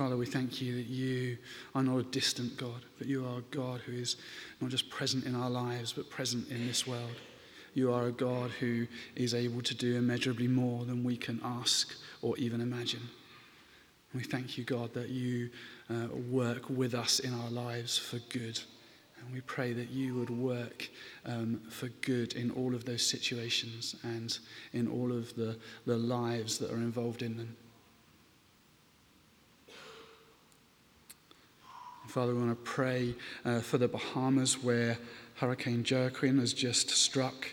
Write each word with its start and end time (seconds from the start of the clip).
Father, 0.00 0.16
we 0.16 0.24
thank 0.24 0.62
you 0.62 0.76
that 0.76 0.86
you 0.86 1.36
are 1.74 1.82
not 1.82 1.98
a 1.98 2.04
distant 2.04 2.56
God, 2.56 2.86
but 2.96 3.06
you 3.06 3.26
are 3.26 3.40
a 3.40 3.54
God 3.54 3.82
who 3.82 3.92
is 3.92 4.16
not 4.58 4.70
just 4.70 4.88
present 4.88 5.26
in 5.26 5.34
our 5.34 5.50
lives, 5.50 5.92
but 5.92 6.08
present 6.08 6.48
in 6.48 6.66
this 6.66 6.86
world. 6.86 7.16
You 7.74 7.92
are 7.92 8.06
a 8.06 8.10
God 8.10 8.50
who 8.50 8.86
is 9.14 9.34
able 9.34 9.60
to 9.60 9.74
do 9.74 9.96
immeasurably 9.96 10.48
more 10.48 10.86
than 10.86 11.04
we 11.04 11.18
can 11.18 11.38
ask 11.44 11.94
or 12.22 12.34
even 12.38 12.62
imagine. 12.62 13.02
We 14.14 14.22
thank 14.22 14.56
you, 14.56 14.64
God, 14.64 14.94
that 14.94 15.10
you 15.10 15.50
uh, 15.90 16.06
work 16.30 16.70
with 16.70 16.94
us 16.94 17.18
in 17.18 17.34
our 17.34 17.50
lives 17.50 17.98
for 17.98 18.20
good. 18.30 18.58
And 19.20 19.34
we 19.34 19.42
pray 19.42 19.74
that 19.74 19.90
you 19.90 20.14
would 20.14 20.30
work 20.30 20.88
um, 21.26 21.60
for 21.68 21.88
good 22.00 22.32
in 22.32 22.50
all 22.52 22.74
of 22.74 22.86
those 22.86 23.06
situations 23.06 23.96
and 24.02 24.38
in 24.72 24.88
all 24.88 25.12
of 25.12 25.36
the, 25.36 25.58
the 25.84 25.98
lives 25.98 26.56
that 26.56 26.70
are 26.70 26.78
involved 26.78 27.20
in 27.20 27.36
them. 27.36 27.54
Father, 32.10 32.34
we 32.34 32.40
want 32.40 32.50
to 32.50 32.68
pray 32.68 33.14
uh, 33.44 33.60
for 33.60 33.78
the 33.78 33.86
Bahamas 33.86 34.60
where 34.60 34.98
Hurricane 35.36 35.86
Joaquin 35.88 36.40
has 36.40 36.52
just 36.52 36.90
struck. 36.90 37.46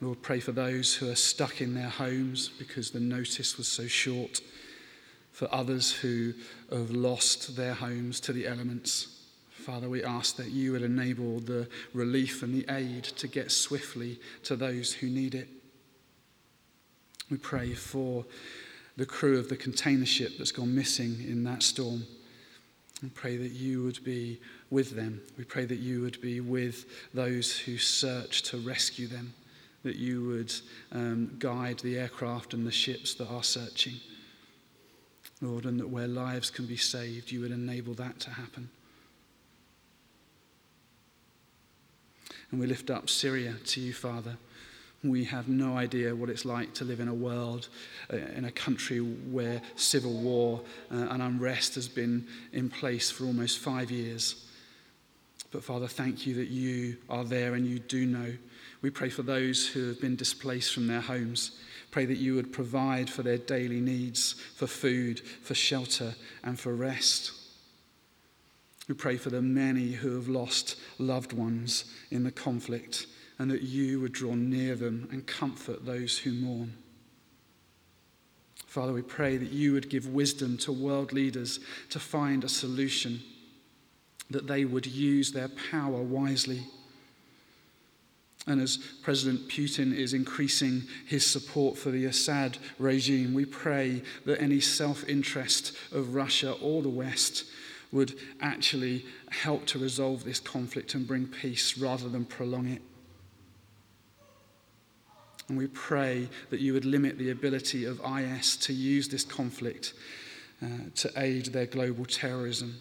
Lord, 0.00 0.22
pray 0.22 0.40
for 0.40 0.52
those 0.52 0.94
who 0.94 1.10
are 1.10 1.14
stuck 1.14 1.60
in 1.60 1.74
their 1.74 1.90
homes 1.90 2.48
because 2.48 2.92
the 2.92 2.98
notice 2.98 3.58
was 3.58 3.68
so 3.68 3.86
short, 3.86 4.40
for 5.32 5.54
others 5.54 5.92
who 5.92 6.32
have 6.72 6.90
lost 6.90 7.56
their 7.56 7.74
homes 7.74 8.20
to 8.20 8.32
the 8.32 8.46
elements. 8.46 9.20
Father, 9.50 9.90
we 9.90 10.02
ask 10.02 10.36
that 10.36 10.50
you 10.50 10.72
would 10.72 10.82
enable 10.82 11.40
the 11.40 11.68
relief 11.92 12.42
and 12.42 12.54
the 12.54 12.64
aid 12.74 13.04
to 13.04 13.28
get 13.28 13.50
swiftly 13.52 14.18
to 14.44 14.56
those 14.56 14.94
who 14.94 15.08
need 15.08 15.34
it. 15.34 15.48
We 17.30 17.36
pray 17.36 17.74
for 17.74 18.24
the 18.96 19.04
crew 19.04 19.38
of 19.38 19.50
the 19.50 19.56
container 19.56 20.06
ship 20.06 20.38
that's 20.38 20.52
gone 20.52 20.74
missing 20.74 21.16
in 21.28 21.44
that 21.44 21.62
storm. 21.62 22.06
We 23.02 23.08
pray 23.08 23.36
that 23.36 23.52
you 23.52 23.82
would 23.82 24.02
be 24.04 24.40
with 24.70 24.94
them. 24.94 25.20
We 25.38 25.44
pray 25.44 25.64
that 25.64 25.78
you 25.78 26.02
would 26.02 26.20
be 26.20 26.40
with 26.40 26.84
those 27.14 27.58
who 27.58 27.78
search 27.78 28.42
to 28.42 28.58
rescue 28.58 29.06
them, 29.06 29.32
that 29.84 29.96
you 29.96 30.24
would 30.26 30.52
um, 30.92 31.34
guide 31.38 31.78
the 31.78 31.98
aircraft 31.98 32.52
and 32.52 32.66
the 32.66 32.72
ships 32.72 33.14
that 33.14 33.28
are 33.28 33.42
searching. 33.42 33.94
Lord, 35.40 35.64
and 35.64 35.80
that 35.80 35.88
where 35.88 36.06
lives 36.06 36.50
can 36.50 36.66
be 36.66 36.76
saved, 36.76 37.32
you 37.32 37.40
would 37.40 37.50
enable 37.50 37.94
that 37.94 38.20
to 38.20 38.30
happen. 38.30 38.68
And 42.50 42.60
we 42.60 42.66
lift 42.66 42.90
up 42.90 43.08
Syria 43.08 43.54
to 43.66 43.80
you, 43.80 43.94
Father. 43.94 44.36
We 45.02 45.24
have 45.24 45.48
no 45.48 45.78
idea 45.78 46.14
what 46.14 46.28
it's 46.28 46.44
like 46.44 46.74
to 46.74 46.84
live 46.84 47.00
in 47.00 47.08
a 47.08 47.14
world, 47.14 47.68
uh, 48.12 48.16
in 48.16 48.44
a 48.44 48.52
country 48.52 48.98
where 48.98 49.62
civil 49.74 50.12
war 50.12 50.60
uh, 50.92 51.06
and 51.10 51.22
unrest 51.22 51.74
has 51.76 51.88
been 51.88 52.26
in 52.52 52.68
place 52.68 53.10
for 53.10 53.24
almost 53.24 53.58
five 53.58 53.90
years. 53.90 54.46
But 55.52 55.64
Father, 55.64 55.88
thank 55.88 56.26
you 56.26 56.34
that 56.34 56.48
you 56.48 56.98
are 57.08 57.24
there 57.24 57.54
and 57.54 57.66
you 57.66 57.78
do 57.78 58.04
know. 58.04 58.34
We 58.82 58.90
pray 58.90 59.08
for 59.08 59.22
those 59.22 59.66
who 59.66 59.88
have 59.88 60.00
been 60.00 60.16
displaced 60.16 60.74
from 60.74 60.86
their 60.86 61.00
homes. 61.00 61.52
Pray 61.90 62.04
that 62.04 62.18
you 62.18 62.34
would 62.34 62.52
provide 62.52 63.08
for 63.08 63.22
their 63.22 63.38
daily 63.38 63.80
needs, 63.80 64.34
for 64.54 64.66
food, 64.66 65.20
for 65.20 65.54
shelter, 65.54 66.14
and 66.44 66.60
for 66.60 66.74
rest. 66.74 67.32
We 68.86 68.94
pray 68.94 69.16
for 69.16 69.30
the 69.30 69.42
many 69.42 69.92
who 69.92 70.14
have 70.16 70.28
lost 70.28 70.76
loved 70.98 71.32
ones 71.32 71.84
in 72.10 72.22
the 72.22 72.30
conflict 72.30 73.06
and 73.40 73.50
that 73.50 73.62
you 73.62 73.98
would 73.98 74.12
draw 74.12 74.34
near 74.34 74.76
them 74.76 75.08
and 75.10 75.26
comfort 75.26 75.86
those 75.86 76.18
who 76.18 76.30
mourn. 76.30 76.74
Father, 78.66 78.92
we 78.92 79.00
pray 79.00 79.38
that 79.38 79.50
you 79.50 79.72
would 79.72 79.88
give 79.88 80.06
wisdom 80.06 80.58
to 80.58 80.70
world 80.70 81.14
leaders 81.14 81.58
to 81.88 81.98
find 81.98 82.44
a 82.44 82.50
solution, 82.50 83.22
that 84.28 84.46
they 84.46 84.66
would 84.66 84.86
use 84.86 85.32
their 85.32 85.48
power 85.70 86.02
wisely. 86.02 86.64
And 88.46 88.60
as 88.60 88.76
President 88.76 89.48
Putin 89.48 89.96
is 89.96 90.12
increasing 90.12 90.82
his 91.06 91.26
support 91.26 91.78
for 91.78 91.90
the 91.90 92.04
Assad 92.04 92.58
regime, 92.78 93.32
we 93.32 93.46
pray 93.46 94.02
that 94.26 94.42
any 94.42 94.60
self 94.60 95.08
interest 95.08 95.74
of 95.92 96.14
Russia 96.14 96.52
or 96.60 96.82
the 96.82 96.90
West 96.90 97.46
would 97.90 98.18
actually 98.42 99.06
help 99.30 99.64
to 99.68 99.78
resolve 99.78 100.24
this 100.24 100.40
conflict 100.40 100.94
and 100.94 101.06
bring 101.06 101.26
peace 101.26 101.78
rather 101.78 102.10
than 102.10 102.26
prolong 102.26 102.68
it. 102.68 102.82
And 105.50 105.58
we 105.58 105.66
pray 105.66 106.28
that 106.50 106.60
you 106.60 106.72
would 106.74 106.84
limit 106.84 107.18
the 107.18 107.32
ability 107.32 107.84
of 107.84 108.00
IS 108.04 108.56
to 108.58 108.72
use 108.72 109.08
this 109.08 109.24
conflict 109.24 109.94
uh, 110.62 110.66
to 110.94 111.10
aid 111.16 111.46
their 111.46 111.66
global 111.66 112.04
terrorism. 112.04 112.80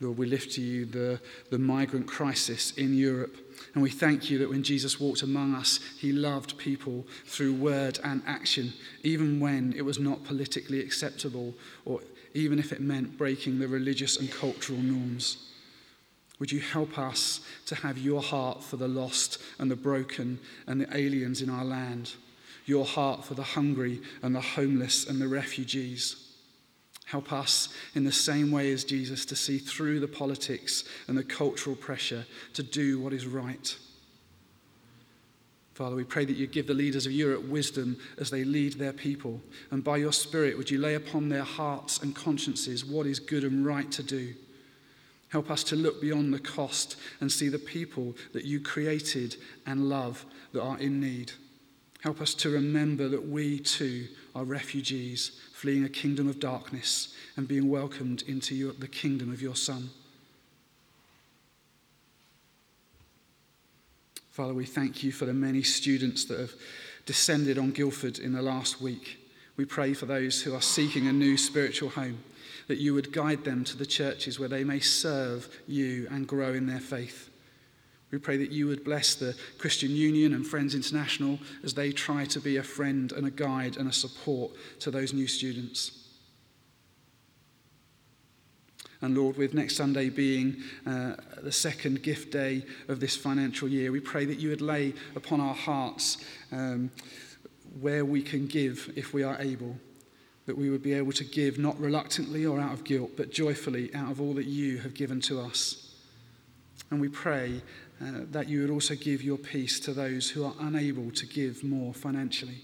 Lord, 0.00 0.18
we 0.18 0.26
lift 0.26 0.50
to 0.54 0.60
you 0.60 0.84
the, 0.84 1.20
the 1.52 1.60
migrant 1.60 2.08
crisis 2.08 2.72
in 2.72 2.92
Europe. 2.92 3.36
And 3.74 3.84
we 3.84 3.90
thank 3.90 4.28
you 4.28 4.38
that 4.38 4.50
when 4.50 4.64
Jesus 4.64 4.98
walked 4.98 5.22
among 5.22 5.54
us, 5.54 5.78
he 5.96 6.10
loved 6.10 6.58
people 6.58 7.06
through 7.24 7.54
word 7.54 8.00
and 8.02 8.20
action, 8.26 8.72
even 9.04 9.38
when 9.38 9.74
it 9.76 9.84
was 9.84 10.00
not 10.00 10.24
politically 10.24 10.80
acceptable 10.80 11.54
or 11.84 12.00
even 12.34 12.58
if 12.58 12.72
it 12.72 12.80
meant 12.80 13.16
breaking 13.16 13.60
the 13.60 13.68
religious 13.68 14.16
and 14.16 14.28
cultural 14.28 14.80
norms. 14.80 15.44
Would 16.38 16.52
you 16.52 16.60
help 16.60 16.98
us 16.98 17.40
to 17.66 17.74
have 17.74 17.98
your 17.98 18.22
heart 18.22 18.62
for 18.62 18.76
the 18.76 18.88
lost 18.88 19.38
and 19.58 19.70
the 19.70 19.76
broken 19.76 20.38
and 20.66 20.80
the 20.80 20.96
aliens 20.96 21.42
in 21.42 21.50
our 21.50 21.64
land, 21.64 22.14
your 22.64 22.84
heart 22.84 23.24
for 23.24 23.34
the 23.34 23.42
hungry 23.42 24.00
and 24.22 24.34
the 24.34 24.40
homeless 24.40 25.08
and 25.08 25.20
the 25.20 25.28
refugees? 25.28 26.28
Help 27.06 27.32
us 27.32 27.70
in 27.94 28.04
the 28.04 28.12
same 28.12 28.50
way 28.50 28.70
as 28.70 28.84
Jesus 28.84 29.24
to 29.26 29.36
see 29.36 29.58
through 29.58 29.98
the 29.98 30.06
politics 30.06 30.84
and 31.08 31.16
the 31.16 31.24
cultural 31.24 31.74
pressure 31.74 32.26
to 32.52 32.62
do 32.62 33.00
what 33.00 33.14
is 33.14 33.26
right. 33.26 33.76
Father, 35.72 35.96
we 35.96 36.04
pray 36.04 36.24
that 36.24 36.36
you 36.36 36.46
give 36.46 36.66
the 36.66 36.74
leaders 36.74 37.06
of 37.06 37.12
Europe 37.12 37.44
wisdom 37.44 37.96
as 38.18 38.30
they 38.30 38.44
lead 38.44 38.74
their 38.74 38.92
people. 38.92 39.40
And 39.70 39.82
by 39.82 39.96
your 39.96 40.12
Spirit, 40.12 40.58
would 40.58 40.70
you 40.70 40.78
lay 40.78 40.96
upon 40.96 41.28
their 41.28 41.44
hearts 41.44 42.02
and 42.02 42.14
consciences 42.14 42.84
what 42.84 43.06
is 43.06 43.20
good 43.20 43.44
and 43.44 43.64
right 43.64 43.90
to 43.92 44.02
do? 44.02 44.34
Help 45.30 45.50
us 45.50 45.62
to 45.64 45.76
look 45.76 46.00
beyond 46.00 46.32
the 46.32 46.38
cost 46.38 46.96
and 47.20 47.30
see 47.30 47.48
the 47.48 47.58
people 47.58 48.16
that 48.32 48.44
you 48.44 48.60
created 48.60 49.36
and 49.66 49.88
love 49.88 50.24
that 50.52 50.62
are 50.62 50.78
in 50.78 51.00
need. 51.00 51.32
Help 52.02 52.20
us 52.20 52.32
to 52.34 52.50
remember 52.50 53.08
that 53.08 53.28
we 53.28 53.58
too 53.58 54.06
are 54.34 54.44
refugees 54.44 55.40
fleeing 55.52 55.84
a 55.84 55.88
kingdom 55.88 56.28
of 56.28 56.38
darkness 56.38 57.14
and 57.36 57.48
being 57.48 57.68
welcomed 57.68 58.22
into 58.28 58.54
your, 58.54 58.72
the 58.72 58.86
kingdom 58.86 59.32
of 59.32 59.42
your 59.42 59.56
Son. 59.56 59.90
Father, 64.30 64.54
we 64.54 64.64
thank 64.64 65.02
you 65.02 65.10
for 65.10 65.26
the 65.26 65.34
many 65.34 65.64
students 65.64 66.24
that 66.26 66.38
have 66.38 66.52
descended 67.06 67.58
on 67.58 67.72
Guildford 67.72 68.20
in 68.20 68.32
the 68.32 68.40
last 68.40 68.80
week. 68.80 69.17
We 69.58 69.64
pray 69.64 69.92
for 69.92 70.06
those 70.06 70.40
who 70.40 70.54
are 70.54 70.62
seeking 70.62 71.08
a 71.08 71.12
new 71.12 71.36
spiritual 71.36 71.90
home, 71.90 72.22
that 72.68 72.78
you 72.78 72.94
would 72.94 73.12
guide 73.12 73.44
them 73.44 73.64
to 73.64 73.76
the 73.76 73.84
churches 73.84 74.38
where 74.38 74.48
they 74.48 74.62
may 74.62 74.78
serve 74.78 75.48
you 75.66 76.06
and 76.12 76.28
grow 76.28 76.54
in 76.54 76.66
their 76.66 76.80
faith. 76.80 77.28
We 78.12 78.18
pray 78.18 78.36
that 78.36 78.52
you 78.52 78.68
would 78.68 78.84
bless 78.84 79.16
the 79.16 79.36
Christian 79.58 79.90
Union 79.90 80.32
and 80.32 80.46
Friends 80.46 80.76
International 80.76 81.40
as 81.64 81.74
they 81.74 81.90
try 81.90 82.24
to 82.26 82.40
be 82.40 82.56
a 82.56 82.62
friend 82.62 83.10
and 83.10 83.26
a 83.26 83.32
guide 83.32 83.76
and 83.76 83.88
a 83.88 83.92
support 83.92 84.52
to 84.78 84.92
those 84.92 85.12
new 85.12 85.26
students. 85.26 86.06
And 89.00 89.16
Lord, 89.16 89.36
with 89.36 89.54
next 89.54 89.76
Sunday 89.76 90.08
being 90.08 90.56
uh, 90.86 91.14
the 91.42 91.52
second 91.52 92.02
gift 92.04 92.32
day 92.32 92.64
of 92.86 93.00
this 93.00 93.16
financial 93.16 93.68
year, 93.68 93.90
we 93.90 94.00
pray 94.00 94.24
that 94.24 94.38
you 94.38 94.50
would 94.50 94.62
lay 94.62 94.94
upon 95.16 95.40
our 95.40 95.54
hearts 95.54 96.18
um, 96.52 96.90
where 97.80 98.04
we 98.04 98.22
can 98.22 98.46
give 98.46 98.92
if 98.96 99.12
we 99.12 99.22
are 99.22 99.36
able. 99.40 99.76
That 100.46 100.56
we 100.56 100.70
would 100.70 100.82
be 100.82 100.94
able 100.94 101.12
to 101.12 101.24
give 101.24 101.58
not 101.58 101.78
reluctantly 101.78 102.46
or 102.46 102.58
out 102.58 102.72
of 102.72 102.84
guilt, 102.84 103.10
but 103.16 103.30
joyfully 103.30 103.94
out 103.94 104.10
of 104.10 104.20
all 104.20 104.34
that 104.34 104.46
you 104.46 104.78
have 104.78 104.94
given 104.94 105.20
to 105.22 105.40
us. 105.40 105.94
And 106.90 107.00
we 107.00 107.08
pray 107.08 107.60
uh, 108.00 108.24
that 108.30 108.48
you 108.48 108.62
would 108.62 108.70
also 108.70 108.94
give 108.94 109.22
your 109.22 109.36
peace 109.36 109.78
to 109.80 109.92
those 109.92 110.30
who 110.30 110.44
are 110.44 110.54
unable 110.60 111.10
to 111.10 111.26
give 111.26 111.62
more 111.62 111.92
financially. 111.92 112.62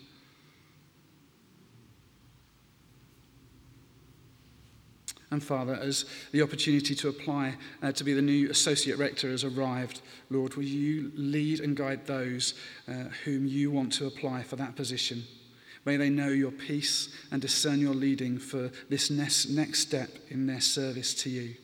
And 5.30 5.42
Father, 5.42 5.74
as 5.74 6.04
the 6.32 6.42
opportunity 6.42 6.94
to 6.94 7.08
apply 7.08 7.54
uh, 7.82 7.92
to 7.92 8.04
be 8.04 8.12
the 8.12 8.22
new 8.22 8.50
associate 8.50 8.98
rector 8.98 9.30
has 9.30 9.42
arrived, 9.42 10.00
Lord, 10.30 10.54
will 10.54 10.64
you 10.64 11.10
lead 11.16 11.60
and 11.60 11.76
guide 11.76 12.06
those 12.06 12.54
uh, 12.88 13.04
whom 13.24 13.46
you 13.46 13.70
want 13.70 13.92
to 13.94 14.06
apply 14.06 14.42
for 14.42 14.56
that 14.56 14.76
position? 14.76 15.24
May 15.84 15.96
they 15.96 16.08
know 16.08 16.28
your 16.28 16.50
peace 16.50 17.08
and 17.30 17.42
discern 17.42 17.80
your 17.80 17.94
leading 17.94 18.38
for 18.38 18.70
this 18.88 19.10
next, 19.10 19.48
next 19.50 19.80
step 19.80 20.10
in 20.30 20.46
their 20.46 20.60
service 20.60 21.12
to 21.14 21.30
you. 21.30 21.54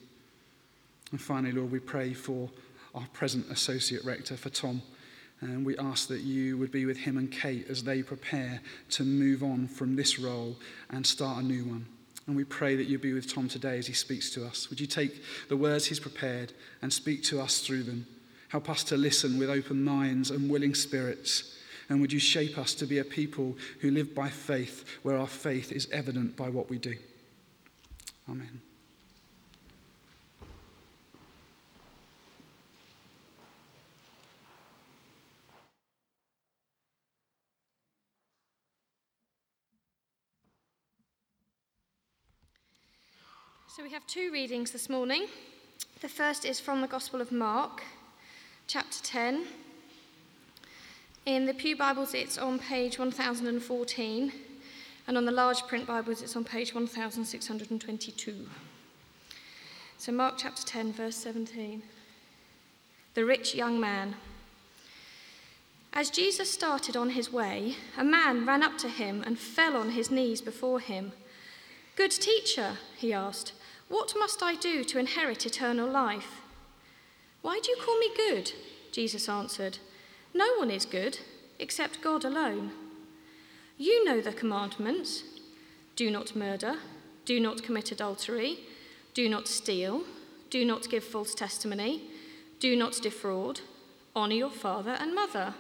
And 1.11 1.21
finally, 1.21 1.53
Lord, 1.53 1.71
we 1.71 1.79
pray 1.79 2.13
for 2.13 2.51
our 2.95 3.07
present 3.13 3.51
Associate 3.51 4.05
Rector, 4.05 4.37
for 4.37 4.51
Tom. 4.51 4.83
And 5.41 5.65
we 5.65 5.77
ask 5.79 6.09
that 6.09 6.21
you 6.21 6.59
would 6.59 6.71
be 6.71 6.85
with 6.85 6.99
him 6.99 7.17
and 7.17 7.33
Kate 7.33 7.67
as 7.71 7.83
they 7.83 8.03
prepare 8.03 8.61
to 8.91 9.05
move 9.05 9.43
on 9.43 9.69
from 9.69 9.97
this 9.97 10.19
role 10.19 10.57
and 10.91 11.07
start 11.07 11.43
a 11.43 11.47
new 11.47 11.65
one. 11.65 11.87
And 12.31 12.37
we 12.37 12.45
pray 12.45 12.77
that 12.77 12.87
you 12.87 12.97
be 12.97 13.13
with 13.13 13.29
Tom 13.29 13.49
today 13.49 13.77
as 13.77 13.89
he 13.89 13.93
speaks 13.93 14.31
to 14.31 14.47
us. 14.47 14.71
Would 14.71 14.79
you 14.79 14.87
take 14.87 15.21
the 15.49 15.57
words 15.57 15.87
he's 15.87 15.99
prepared 15.99 16.53
and 16.81 16.93
speak 16.93 17.25
to 17.25 17.41
us 17.41 17.59
through 17.59 17.83
them? 17.83 18.07
Help 18.51 18.71
us 18.71 18.85
to 18.85 18.97
listen 18.97 19.37
with 19.37 19.51
open 19.51 19.83
minds 19.83 20.31
and 20.31 20.49
willing 20.49 20.77
spirits. 20.77 21.59
And 21.89 22.01
would 22.01 22.13
you 22.13 22.21
shape 22.21 22.57
us 22.57 22.73
to 22.75 22.87
be 22.87 22.99
a 22.99 23.05
people 23.05 23.59
who 23.81 23.91
live 23.91 24.15
by 24.15 24.29
faith, 24.29 24.85
where 25.03 25.19
our 25.19 25.27
faith 25.27 25.73
is 25.73 25.89
evident 25.91 26.37
by 26.37 26.49
what 26.49 26.71
we 26.71 26.79
do? 26.79 26.95
Amen. 28.29 28.61
So 43.77 43.85
we 43.85 43.91
have 43.91 44.05
two 44.09 44.33
readings 44.33 44.73
this 44.73 44.89
morning. 44.89 45.29
The 46.01 46.09
first 46.09 46.45
is 46.45 46.59
from 46.59 46.81
the 46.81 46.89
Gospel 46.89 47.21
of 47.21 47.31
Mark, 47.31 47.85
chapter 48.67 49.01
10. 49.01 49.45
In 51.25 51.47
the 51.47 51.55
Pew 51.55 51.77
Bibles, 51.77 52.13
it's 52.13 52.37
on 52.37 52.59
page 52.59 52.99
1014, 52.99 54.33
and 55.07 55.17
on 55.17 55.25
the 55.25 55.31
large 55.31 55.63
print 55.69 55.87
Bibles, 55.87 56.21
it's 56.21 56.35
on 56.35 56.43
page 56.43 56.75
1622. 56.75 58.49
So, 59.99 60.11
Mark 60.11 60.35
chapter 60.37 60.65
10, 60.65 60.93
verse 60.93 61.15
17. 61.15 61.81
The 63.15 63.25
rich 63.25 63.55
young 63.55 63.79
man. 63.79 64.17
As 65.93 66.11
Jesus 66.11 66.51
started 66.51 66.97
on 66.97 67.11
his 67.11 67.33
way, 67.33 67.77
a 67.97 68.03
man 68.03 68.45
ran 68.45 68.65
up 68.65 68.79
to 68.79 68.89
him 68.89 69.23
and 69.25 69.39
fell 69.39 69.77
on 69.77 69.91
his 69.91 70.11
knees 70.11 70.41
before 70.41 70.81
him. 70.81 71.13
Good 71.95 72.11
teacher, 72.13 72.79
he 72.97 73.13
asked, 73.13 73.53
what 73.91 74.15
must 74.17 74.43
I 74.43 74.55
do 74.55 74.83
to 74.85 74.99
inherit 74.99 75.45
eternal 75.45 75.87
life? 75.87 76.41
Why 77.43 77.61
do 77.63 77.71
you 77.71 77.77
call 77.85 77.99
me 77.99 78.09
good? 78.17 78.53
Jesus 78.93 79.29
answered. 79.29 79.79
No 80.33 80.47
one 80.59 80.71
is 80.71 80.87
good 80.87 81.19
except 81.59 82.01
God 82.01 82.25
alone. 82.25 82.71
You 83.77 84.05
know 84.05 84.21
the 84.21 84.33
commandments 84.33 85.25
do 85.97 86.11
not 86.11 86.37
murder, 86.37 86.77
do 87.25 87.41
not 87.41 87.63
commit 87.63 87.93
adultery, 87.93 88.61
do 89.13 89.29
not 89.29 89.49
steal, 89.49 90.05
do 90.49 90.65
not 90.65 90.89
give 90.89 91.05
false 91.05 91.35
testimony, 91.35 92.03
do 92.59 92.77
not 92.77 93.03
defraud, 93.03 93.61
honour 94.15 94.35
your 94.35 94.51
father 94.51 94.97
and 95.01 95.15
mother. 95.15 95.55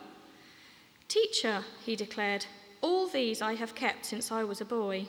Teacher, 1.08 1.64
he 1.84 1.96
declared, 1.96 2.46
all 2.80 3.08
these 3.08 3.42
I 3.42 3.54
have 3.54 3.74
kept 3.74 4.06
since 4.06 4.30
I 4.30 4.44
was 4.44 4.60
a 4.60 4.64
boy. 4.64 5.08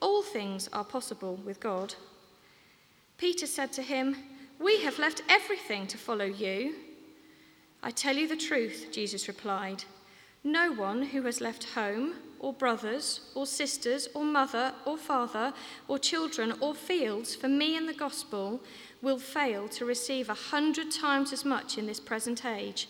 all 0.00 0.22
things 0.22 0.68
are 0.72 0.84
possible 0.84 1.36
with 1.44 1.60
God. 1.60 1.94
Peter 3.18 3.46
said 3.46 3.72
to 3.72 3.82
him, 3.82 4.16
We 4.58 4.82
have 4.82 4.98
left 4.98 5.22
everything 5.28 5.86
to 5.88 5.98
follow 5.98 6.24
you. 6.24 6.74
I 7.82 7.90
tell 7.90 8.16
you 8.16 8.28
the 8.28 8.36
truth, 8.36 8.88
Jesus 8.92 9.28
replied. 9.28 9.84
No 10.44 10.72
one 10.72 11.02
who 11.02 11.22
has 11.22 11.40
left 11.40 11.64
home, 11.74 12.14
or 12.38 12.52
brothers, 12.52 13.20
or 13.34 13.46
sisters, 13.46 14.08
or 14.14 14.24
mother, 14.24 14.72
or 14.84 14.98
father, 14.98 15.52
or 15.88 15.98
children, 15.98 16.54
or 16.60 16.74
fields 16.74 17.34
for 17.34 17.48
me 17.48 17.76
and 17.76 17.88
the 17.88 17.94
gospel 17.94 18.60
will 19.02 19.18
fail 19.18 19.68
to 19.68 19.84
receive 19.84 20.28
a 20.28 20.34
hundred 20.34 20.90
times 20.90 21.32
as 21.32 21.44
much 21.44 21.78
in 21.78 21.86
this 21.86 22.00
present 22.00 22.44
age 22.44 22.88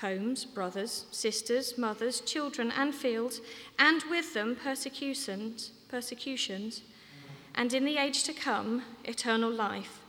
homes, 0.00 0.44
brothers, 0.44 1.06
sisters, 1.10 1.76
mothers, 1.76 2.20
children, 2.20 2.72
and 2.76 2.94
fields, 2.94 3.40
and 3.80 4.04
with 4.08 4.32
them 4.32 4.54
persecutions 4.54 5.72
persecutions, 5.88 6.82
and 7.54 7.72
in 7.72 7.84
the 7.84 7.96
age 7.96 8.22
to 8.24 8.32
come, 8.32 8.82
eternal 9.04 9.50
life. 9.50 10.00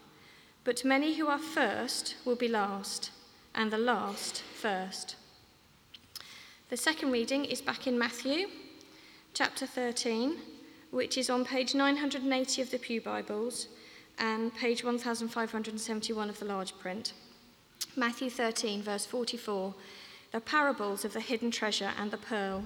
But 0.64 0.86
many 0.86 1.16
who 1.16 1.28
are 1.28 1.40
first 1.40 2.16
will 2.26 2.36
be 2.36 2.48
last, 2.48 3.12
and 3.56 3.72
the 3.72 3.78
last 3.78 4.42
first. 4.42 5.16
The 6.70 6.78
second 6.78 7.12
reading 7.12 7.46
is 7.46 7.62
back 7.62 7.88
in 7.88 7.98
Matthew, 7.98 8.48
chapter 9.34 9.66
13, 9.66 10.38
which 10.92 11.18
is 11.18 11.30
on 11.30 11.46
page 11.46 11.74
980 11.74 12.62
of 12.62 12.72
the 12.72 12.78
Pew 12.78 13.02
Bibles 13.02 13.68
and 14.18 14.54
page 14.54 14.84
1571 14.84 16.30
of 16.30 16.40
the 16.40 16.46
large 16.46 16.78
print. 16.78 17.14
Matthew 17.96 18.30
13, 18.30 18.82
verse 18.82 19.06
44, 19.06 19.74
the 20.32 20.42
parables 20.42 21.06
of 21.06 21.14
the 21.14 21.22
hidden 21.22 21.52
treasure 21.52 21.92
and 21.98 22.12
the 22.12 22.18
pearl. 22.18 22.66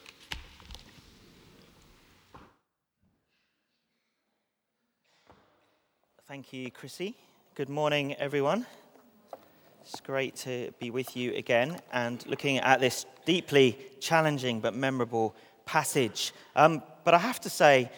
Thank 6.31 6.53
you, 6.53 6.71
Chrissy. 6.71 7.13
Good 7.55 7.67
morning, 7.67 8.15
everyone. 8.15 8.65
It's 9.81 9.99
great 9.99 10.33
to 10.37 10.71
be 10.79 10.89
with 10.89 11.17
you 11.17 11.33
again 11.33 11.77
and 11.91 12.25
looking 12.25 12.57
at 12.59 12.79
this 12.79 13.05
deeply 13.25 13.77
challenging 13.99 14.61
but 14.61 14.73
memorable 14.73 15.35
passage. 15.65 16.31
Um, 16.55 16.83
but 17.03 17.13
I 17.13 17.17
have 17.17 17.41
to 17.41 17.49
say, 17.49 17.91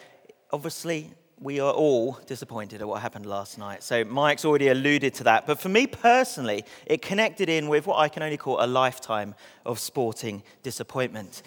obviously, 0.51 1.11
we 1.39 1.59
are 1.59 1.71
all 1.71 2.19
disappointed 2.25 2.81
at 2.81 2.87
what 2.87 3.03
happened 3.03 3.27
last 3.27 3.59
night. 3.59 3.83
So 3.83 4.03
Mike's 4.03 4.45
already 4.45 4.69
alluded 4.69 5.13
to 5.13 5.25
that. 5.25 5.45
But 5.45 5.59
for 5.59 5.69
me 5.69 5.85
personally, 5.85 6.65
it 6.87 7.03
connected 7.03 7.49
in 7.49 7.67
with 7.69 7.85
what 7.85 7.99
I 7.99 8.09
can 8.09 8.23
only 8.23 8.37
call 8.37 8.57
a 8.59 8.65
lifetime 8.65 9.35
of 9.63 9.77
sporting 9.77 10.41
disappointment. 10.63 11.43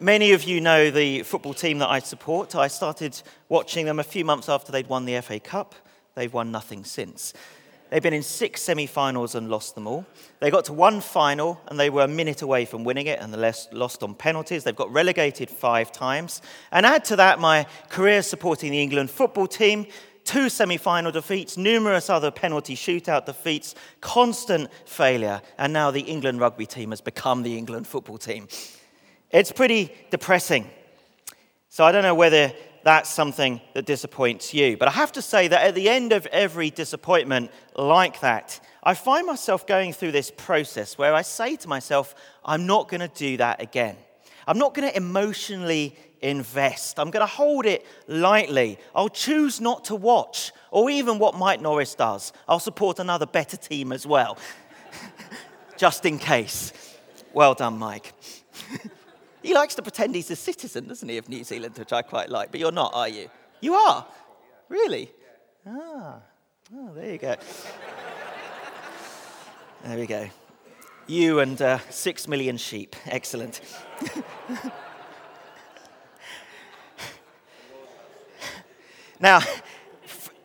Many 0.00 0.32
of 0.32 0.42
you 0.42 0.60
know 0.60 0.90
the 0.90 1.22
football 1.22 1.54
team 1.54 1.78
that 1.78 1.88
I 1.88 2.00
support. 2.00 2.56
I 2.56 2.66
started 2.66 3.22
watching 3.48 3.86
them 3.86 4.00
a 4.00 4.02
few 4.02 4.24
months 4.24 4.48
after 4.48 4.72
they'd 4.72 4.88
won 4.88 5.04
the 5.04 5.20
FA 5.20 5.38
Cup. 5.38 5.76
They've 6.20 6.30
won 6.30 6.52
nothing 6.52 6.84
since. 6.84 7.32
They've 7.88 8.02
been 8.02 8.12
in 8.12 8.22
six 8.22 8.60
semi 8.60 8.84
finals 8.84 9.34
and 9.34 9.48
lost 9.48 9.74
them 9.74 9.86
all. 9.86 10.04
They 10.40 10.50
got 10.50 10.66
to 10.66 10.74
one 10.74 11.00
final 11.00 11.58
and 11.68 11.80
they 11.80 11.88
were 11.88 12.02
a 12.02 12.08
minute 12.08 12.42
away 12.42 12.66
from 12.66 12.84
winning 12.84 13.06
it 13.06 13.20
and 13.20 13.32
they 13.32 13.52
lost 13.72 14.02
on 14.02 14.14
penalties. 14.14 14.62
They've 14.62 14.76
got 14.76 14.92
relegated 14.92 15.48
five 15.48 15.90
times. 15.90 16.42
And 16.72 16.84
add 16.84 17.06
to 17.06 17.16
that 17.16 17.40
my 17.40 17.64
career 17.88 18.20
supporting 18.20 18.70
the 18.70 18.82
England 18.82 19.08
football 19.08 19.46
team, 19.46 19.86
two 20.24 20.50
semi 20.50 20.76
final 20.76 21.10
defeats, 21.10 21.56
numerous 21.56 22.10
other 22.10 22.30
penalty 22.30 22.76
shootout 22.76 23.24
defeats, 23.24 23.74
constant 24.02 24.68
failure. 24.84 25.40
And 25.56 25.72
now 25.72 25.90
the 25.90 26.02
England 26.02 26.38
rugby 26.38 26.66
team 26.66 26.90
has 26.90 27.00
become 27.00 27.44
the 27.44 27.56
England 27.56 27.86
football 27.86 28.18
team. 28.18 28.46
It's 29.30 29.52
pretty 29.52 29.90
depressing. 30.10 30.68
So 31.70 31.82
I 31.82 31.92
don't 31.92 32.02
know 32.02 32.14
whether 32.14 32.52
that's 32.82 33.10
something 33.10 33.60
that 33.74 33.84
disappoints 33.84 34.54
you. 34.54 34.76
But 34.76 34.88
I 34.88 34.92
have 34.92 35.12
to 35.12 35.22
say 35.22 35.48
that 35.48 35.66
at 35.66 35.74
the 35.74 35.88
end 35.88 36.12
of 36.12 36.26
every 36.26 36.70
disappointment 36.70 37.50
like 37.76 38.20
that, 38.20 38.60
I 38.82 38.94
find 38.94 39.26
myself 39.26 39.66
going 39.66 39.92
through 39.92 40.12
this 40.12 40.30
process 40.30 40.96
where 40.96 41.14
I 41.14 41.22
say 41.22 41.56
to 41.56 41.68
myself, 41.68 42.14
I'm 42.44 42.66
not 42.66 42.88
going 42.88 43.00
to 43.00 43.08
do 43.08 43.36
that 43.36 43.60
again. 43.60 43.96
I'm 44.46 44.58
not 44.58 44.74
going 44.74 44.88
to 44.88 44.96
emotionally 44.96 45.94
invest. 46.22 46.98
I'm 46.98 47.10
going 47.10 47.26
to 47.26 47.32
hold 47.32 47.66
it 47.66 47.84
lightly. 48.06 48.78
I'll 48.94 49.08
choose 49.08 49.60
not 49.60 49.84
to 49.86 49.94
watch, 49.94 50.52
or 50.70 50.90
even 50.90 51.18
what 51.18 51.36
Mike 51.36 51.60
Norris 51.60 51.94
does. 51.94 52.32
I'll 52.48 52.58
support 52.58 52.98
another 52.98 53.26
better 53.26 53.56
team 53.56 53.92
as 53.92 54.06
well, 54.06 54.38
just 55.76 56.06
in 56.06 56.18
case. 56.18 56.72
Well 57.32 57.54
done, 57.54 57.78
Mike. 57.78 58.12
he 59.42 59.54
likes 59.54 59.74
to 59.76 59.82
pretend 59.82 60.14
he's 60.14 60.30
a 60.30 60.36
citizen, 60.36 60.86
doesn't 60.88 61.08
he, 61.08 61.16
of 61.18 61.28
New 61.28 61.44
Zealand, 61.44 61.76
which 61.78 61.92
I 61.92 62.02
quite 62.02 62.28
like. 62.28 62.50
But 62.50 62.60
you're 62.60 62.72
not, 62.72 62.92
are 62.94 63.08
you? 63.08 63.30
You 63.60 63.74
are? 63.74 64.06
Really? 64.68 65.10
Ah, 65.66 66.20
oh, 66.74 66.92
there 66.94 67.12
you 67.12 67.18
go. 67.18 67.36
there 69.84 69.98
we 69.98 70.06
go. 70.06 70.28
You 71.06 71.40
and 71.40 71.60
uh, 71.60 71.78
six 71.90 72.28
million 72.28 72.56
sheep. 72.56 72.94
Excellent. 73.06 73.60
now, 79.20 79.40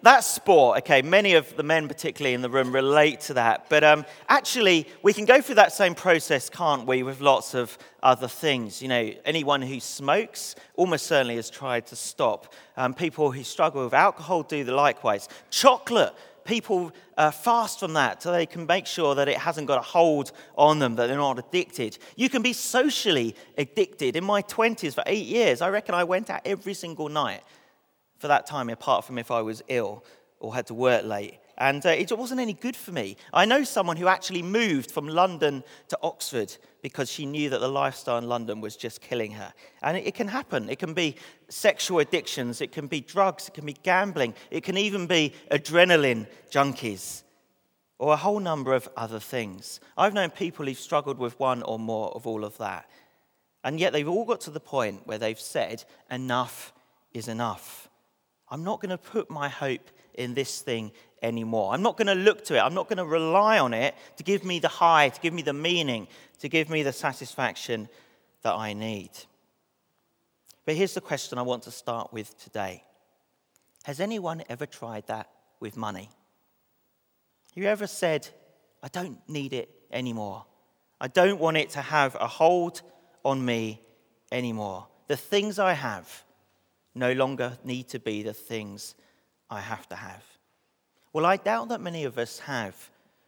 that 0.06 0.24
sport, 0.24 0.78
okay, 0.78 1.02
many 1.02 1.34
of 1.34 1.58
the 1.58 1.64
men, 1.64 1.88
particularly 1.88 2.36
in 2.36 2.44
the 2.44 2.50
room, 2.50 2.72
relate 2.72 3.22
to 3.22 3.34
that. 3.34 3.66
But 3.70 3.84
um, 3.84 4.06
actually, 4.30 4.88
we 5.02 5.14
can 5.14 5.26
go 5.26 5.42
through 5.42 5.56
that 5.56 5.74
same 5.74 5.96
process, 5.96 6.48
can't 6.48 6.86
we, 6.86 7.02
with 7.02 7.22
lots 7.22 7.56
of 7.56 7.76
other 8.04 8.28
things? 8.28 8.84
You 8.84 8.88
know, 8.88 9.12
anyone 9.26 9.64
who 9.64 9.80
smokes 9.80 10.56
almost 10.76 11.08
certainly 11.08 11.38
has 11.38 11.50
tried 11.50 11.88
to 11.88 11.96
stop. 11.96 12.54
Um, 12.78 12.94
people 12.94 13.32
who 13.32 13.44
struggle 13.44 13.84
with 13.84 13.96
alcohol 13.96 14.44
do 14.44 14.64
the 14.64 14.76
likewise. 14.76 15.28
Chocolate, 15.50 16.14
people 16.44 16.92
uh, 17.18 17.32
fast 17.32 17.80
from 17.80 17.94
that 17.94 18.22
so 18.22 18.32
they 18.32 18.46
can 18.46 18.68
make 18.68 18.86
sure 18.86 19.16
that 19.16 19.28
it 19.28 19.38
hasn't 19.38 19.66
got 19.66 19.80
a 19.80 19.82
hold 19.82 20.34
on 20.56 20.78
them, 20.78 20.96
that 20.98 21.08
they're 21.08 21.18
not 21.18 21.40
addicted. 21.40 21.98
You 22.16 22.30
can 22.30 22.44
be 22.44 22.54
socially 22.54 23.36
addicted. 23.58 24.16
In 24.16 24.24
my 24.24 24.44
20s, 24.44 24.94
for 24.94 25.04
eight 25.08 25.26
years, 25.26 25.62
I 25.62 25.70
reckon 25.70 25.96
I 25.96 26.04
went 26.04 26.30
out 26.30 26.42
every 26.46 26.76
single 26.76 27.10
night 27.10 27.42
for 28.26 28.30
that 28.30 28.48
time, 28.48 28.70
apart 28.70 29.06
from 29.06 29.20
if 29.20 29.30
I 29.30 29.44
was 29.44 29.62
ill 29.68 30.04
or 30.40 30.56
had 30.56 30.66
to 30.66 30.74
work 30.74 31.06
late. 31.06 31.38
And 31.60 31.86
uh, 31.86 31.90
it 31.90 32.12
wasn't 32.18 32.42
any 32.42 32.54
good 32.54 32.76
for 32.76 32.92
me. 32.92 33.18
I 33.32 33.46
know 33.46 33.64
someone 33.64 33.98
who 33.98 34.08
actually 34.08 34.42
moved 34.42 34.90
from 34.90 35.08
London 35.08 35.64
to 35.90 36.00
Oxford 36.02 36.58
because 36.82 37.12
she 37.12 37.28
knew 37.28 37.52
that 37.52 37.60
the 37.60 37.68
lifestyle 37.68 38.18
in 38.18 38.28
London 38.28 38.62
was 38.62 38.76
just 38.76 39.00
killing 39.00 39.34
her. 39.34 39.54
And 39.84 39.96
it, 39.96 40.08
it 40.08 40.16
can 40.16 40.28
happen. 40.28 40.72
It 40.72 40.80
can 40.80 40.96
be 40.96 41.18
sexual 41.50 42.00
addictions, 42.00 42.62
it 42.62 42.72
can 42.72 42.88
be 42.88 43.00
drugs, 43.00 43.48
it 43.48 43.54
can 43.54 43.68
be 43.68 43.78
gambling, 43.84 44.34
it 44.50 44.64
can 44.64 44.76
even 44.76 45.06
be 45.06 45.32
adrenaline 45.52 46.26
junkies, 46.50 47.22
or 48.00 48.12
a 48.14 48.18
whole 48.18 48.40
number 48.40 48.74
of 48.74 48.90
other 48.98 49.20
things. 49.20 49.80
I've 49.96 50.16
known 50.16 50.32
people 50.32 50.66
who've 50.66 50.80
struggled 50.80 51.20
with 51.20 51.40
one 51.40 51.62
or 51.62 51.78
more 51.78 52.10
of 52.16 52.26
all 52.26 52.44
of 52.44 52.58
that. 52.58 52.90
And 53.64 53.80
yet 53.80 53.94
they've 53.94 54.10
all 54.10 54.26
got 54.26 54.42
to 54.42 54.50
the 54.50 54.60
point 54.60 55.06
where 55.06 55.20
they've 55.20 55.40
said, 55.40 55.84
enough 56.10 56.74
is 57.14 57.28
enough. 57.28 57.85
I'm 58.56 58.64
not 58.64 58.80
going 58.80 58.92
to 58.92 58.98
put 58.98 59.30
my 59.30 59.50
hope 59.50 59.92
in 60.14 60.34
this 60.34 60.62
thing 60.62 60.94
anymore. 61.22 61.74
I'm 61.74 61.82
not 61.82 61.98
going 61.98 62.08
to 62.08 62.16
look 62.16 62.46
to 62.46 62.56
it. 62.56 62.60
I'm 62.60 62.74
not 62.74 62.88
going 62.88 63.00
to 63.00 63.06
rely 63.06 63.60
on 63.60 63.74
it 63.74 63.94
to 64.16 64.24
give 64.24 64.46
me 64.46 64.60
the 64.60 64.70
high, 64.70 65.10
to 65.10 65.20
give 65.20 65.34
me 65.34 65.42
the 65.42 65.52
meaning, 65.52 66.08
to 66.40 66.48
give 66.48 66.70
me 66.70 66.82
the 66.82 66.94
satisfaction 66.94 67.90
that 68.44 68.54
I 68.54 68.72
need. 68.72 69.10
But 70.64 70.76
here's 70.76 70.94
the 70.94 71.02
question 71.02 71.38
I 71.38 71.42
want 71.42 71.64
to 71.64 71.72
start 71.72 72.14
with 72.14 72.42
today 72.42 72.86
Has 73.84 74.00
anyone 74.00 74.42
ever 74.48 74.66
tried 74.66 75.08
that 75.08 75.30
with 75.60 75.76
money? 75.76 76.10
You 77.56 77.66
ever 77.66 77.88
said, 77.88 78.26
I 78.82 78.88
don't 78.88 79.20
need 79.28 79.52
it 79.52 79.70
anymore? 79.92 80.46
I 81.02 81.10
don't 81.10 81.42
want 81.42 81.58
it 81.58 81.72
to 81.72 81.82
have 81.82 82.16
a 82.16 82.28
hold 82.28 82.84
on 83.26 83.44
me 83.44 83.82
anymore. 84.32 84.88
The 85.10 85.18
things 85.18 85.60
I 85.60 85.74
have 85.74 86.24
no 86.96 87.12
longer 87.12 87.58
need 87.64 87.90
to 87.90 88.00
be 88.00 88.24
the 88.24 88.34
things 88.34 88.96
I 89.50 89.60
have 89.60 89.88
to 89.90 89.96
have. 89.96 90.24
Well, 91.14 91.26
I 91.26 91.38
doubt 91.38 91.70
that 91.70 91.82
many 91.82 92.06
of 92.06 92.18
us 92.18 92.40
have. 92.40 92.76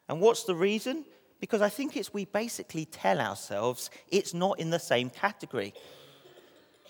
And 0.09 0.19
what's 0.19 0.43
the 0.43 0.55
reason? 0.55 1.05
Because 1.39 1.61
I 1.61 1.69
think 1.69 1.95
it's 1.95 2.13
we 2.13 2.25
basically 2.25 2.85
tell 2.85 3.19
ourselves 3.19 3.89
it's 4.09 4.33
not 4.33 4.59
in 4.59 4.69
the 4.69 4.79
same 4.79 5.09
category. 5.09 5.73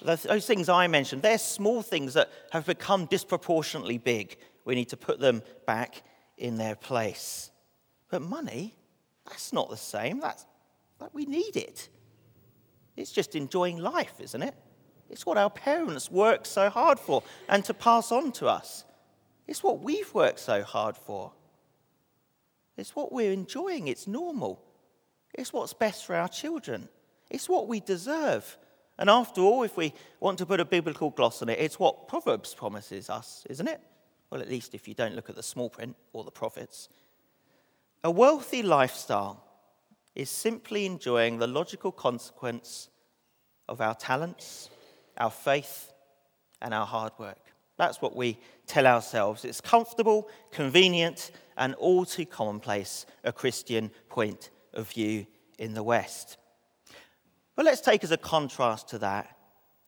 Those 0.02 0.46
things 0.46 0.70
I 0.70 0.88
mentioned, 0.88 1.24
they're 1.24 1.40
small 1.40 1.82
things 1.82 2.14
that 2.14 2.30
have 2.52 2.66
become 2.66 3.06
disproportionately 3.06 3.98
big. 3.98 4.38
We 4.64 4.76
need 4.76 4.90
to 4.90 4.98
put 4.98 5.20
them 5.20 5.42
back 5.66 6.04
in 6.38 6.58
their 6.58 6.76
place. 6.76 7.52
But 8.10 8.22
money, 8.22 8.76
that's 9.26 9.52
not 9.52 9.70
the 9.70 9.78
same. 9.78 10.20
That's, 10.20 10.46
that 11.00 11.14
we 11.14 11.26
need 11.26 11.58
it. 11.58 11.90
It's 12.96 13.12
just 13.12 13.36
enjoying 13.36 13.78
life, 13.78 14.14
isn't 14.20 14.42
it? 14.42 14.56
It's 15.10 15.26
what 15.26 15.38
our 15.38 15.50
parents 15.50 16.12
worked 16.12 16.48
so 16.48 16.70
hard 16.70 17.00
for 17.00 17.24
and 17.48 17.64
to 17.66 17.74
pass 17.74 18.12
on 18.12 18.32
to 18.34 18.48
us. 18.48 18.84
It's 19.48 19.64
what 19.64 19.82
we've 19.82 20.14
worked 20.14 20.40
so 20.40 20.64
hard 20.64 20.98
for. 20.98 21.32
It's 22.76 22.96
what 22.96 23.12
we're 23.12 23.32
enjoying. 23.32 23.88
It's 23.88 24.08
normal. 24.08 24.62
It's 25.34 25.54
what's 25.54 25.74
best 25.74 26.06
for 26.06 26.16
our 26.16 26.28
children. 26.28 26.90
It's 27.30 27.50
what 27.50 27.68
we 27.68 27.80
deserve. 27.80 28.58
And 29.00 29.10
after 29.10 29.42
all, 29.42 29.64
if 29.64 29.78
we 29.78 29.94
want 30.20 30.38
to 30.40 30.46
put 30.46 30.60
a 30.60 30.66
biblical 30.66 31.10
gloss 31.12 31.42
on 31.42 31.50
it, 31.50 31.60
it's 31.60 31.80
what 31.80 32.08
Proverbs 32.08 32.54
promises 32.54 33.10
us, 33.10 33.46
isn't 33.50 33.68
it? 33.68 33.82
Well, 34.30 34.42
at 34.42 34.50
least 34.50 34.74
if 34.74 34.88
you 34.88 34.94
don't 34.94 35.16
look 35.16 35.30
at 35.30 35.36
the 35.36 35.44
small 35.44 35.70
print 35.70 35.96
or 36.14 36.24
the 36.24 36.32
prophets. 36.32 36.90
A 38.04 38.12
wealthy 38.12 38.62
lifestyle 38.62 39.44
is 40.16 40.30
simply 40.30 40.86
enjoying 40.86 41.38
the 41.38 41.48
logical 41.48 41.92
consequence 41.92 42.90
of 43.70 43.82
our 43.82 43.94
talents, 43.94 44.70
our 45.18 45.32
faith, 45.32 45.92
and 46.62 46.74
our 46.74 46.86
hard 46.86 47.14
work. 47.18 47.40
That's 47.78 48.02
what 48.02 48.16
we 48.16 48.40
tell 48.66 48.88
ourselves. 48.88 49.46
It's 49.46 49.62
comfortable, 49.62 50.30
convenient, 50.52 51.32
and 51.58 51.76
all 51.76 52.06
too 52.06 52.26
commonplace 52.26 53.06
a 53.24 53.32
Christian 53.32 53.92
point 54.10 54.50
of 54.74 54.90
view 54.90 55.28
in 55.60 55.74
the 55.74 55.84
West. 55.84 56.38
But 57.56 57.66
let's 57.66 57.82
take 57.82 58.04
as 58.04 58.12
a 58.12 58.18
contrast 58.18 58.90
to 58.90 59.00
that 59.00 59.36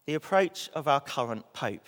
the 0.05 0.15
approach 0.15 0.69
of 0.73 0.87
our 0.87 0.99
current 0.99 1.45
Pope. 1.53 1.87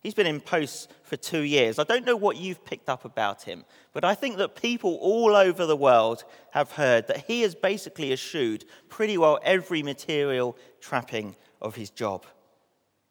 He's 0.00 0.14
been 0.14 0.26
in 0.26 0.40
post 0.40 0.90
for 1.04 1.16
two 1.16 1.42
years. 1.42 1.78
I 1.78 1.84
don't 1.84 2.04
know 2.04 2.16
what 2.16 2.36
you've 2.36 2.64
picked 2.64 2.88
up 2.88 3.04
about 3.04 3.42
him, 3.42 3.64
but 3.92 4.04
I 4.04 4.14
think 4.14 4.36
that 4.38 4.60
people 4.60 4.98
all 5.00 5.36
over 5.36 5.64
the 5.64 5.76
world 5.76 6.24
have 6.50 6.72
heard 6.72 7.06
that 7.06 7.24
he 7.28 7.42
has 7.42 7.54
basically 7.54 8.12
eschewed 8.12 8.64
pretty 8.88 9.16
well 9.16 9.38
every 9.44 9.80
material 9.82 10.56
trapping 10.80 11.36
of 11.60 11.76
his 11.76 11.88
job. 11.88 12.26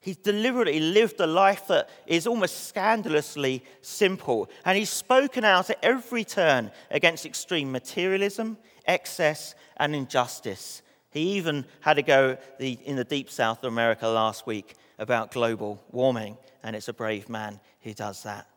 He's 0.01 0.17
deliberately 0.17 0.79
lived 0.79 1.19
a 1.19 1.27
life 1.27 1.67
that 1.67 1.87
is 2.07 2.25
almost 2.25 2.67
scandalously 2.67 3.63
simple. 3.81 4.49
And 4.65 4.75
he's 4.75 4.89
spoken 4.89 5.45
out 5.45 5.69
at 5.69 5.77
every 5.83 6.23
turn 6.23 6.71
against 6.89 7.23
extreme 7.23 7.71
materialism, 7.71 8.57
excess, 8.87 9.53
and 9.77 9.95
injustice. 9.95 10.81
He 11.11 11.33
even 11.33 11.65
had 11.81 11.93
to 11.95 12.01
go 12.01 12.37
in 12.59 12.95
the 12.95 13.03
deep 13.03 13.29
south 13.29 13.59
of 13.63 13.71
America 13.71 14.07
last 14.07 14.47
week 14.47 14.73
about 14.97 15.31
global 15.31 15.79
warming, 15.91 16.35
and 16.63 16.75
it's 16.75 16.87
a 16.87 16.93
brave 16.93 17.29
man 17.29 17.59
who 17.81 17.93
does 17.93 18.23
that. 18.23 18.47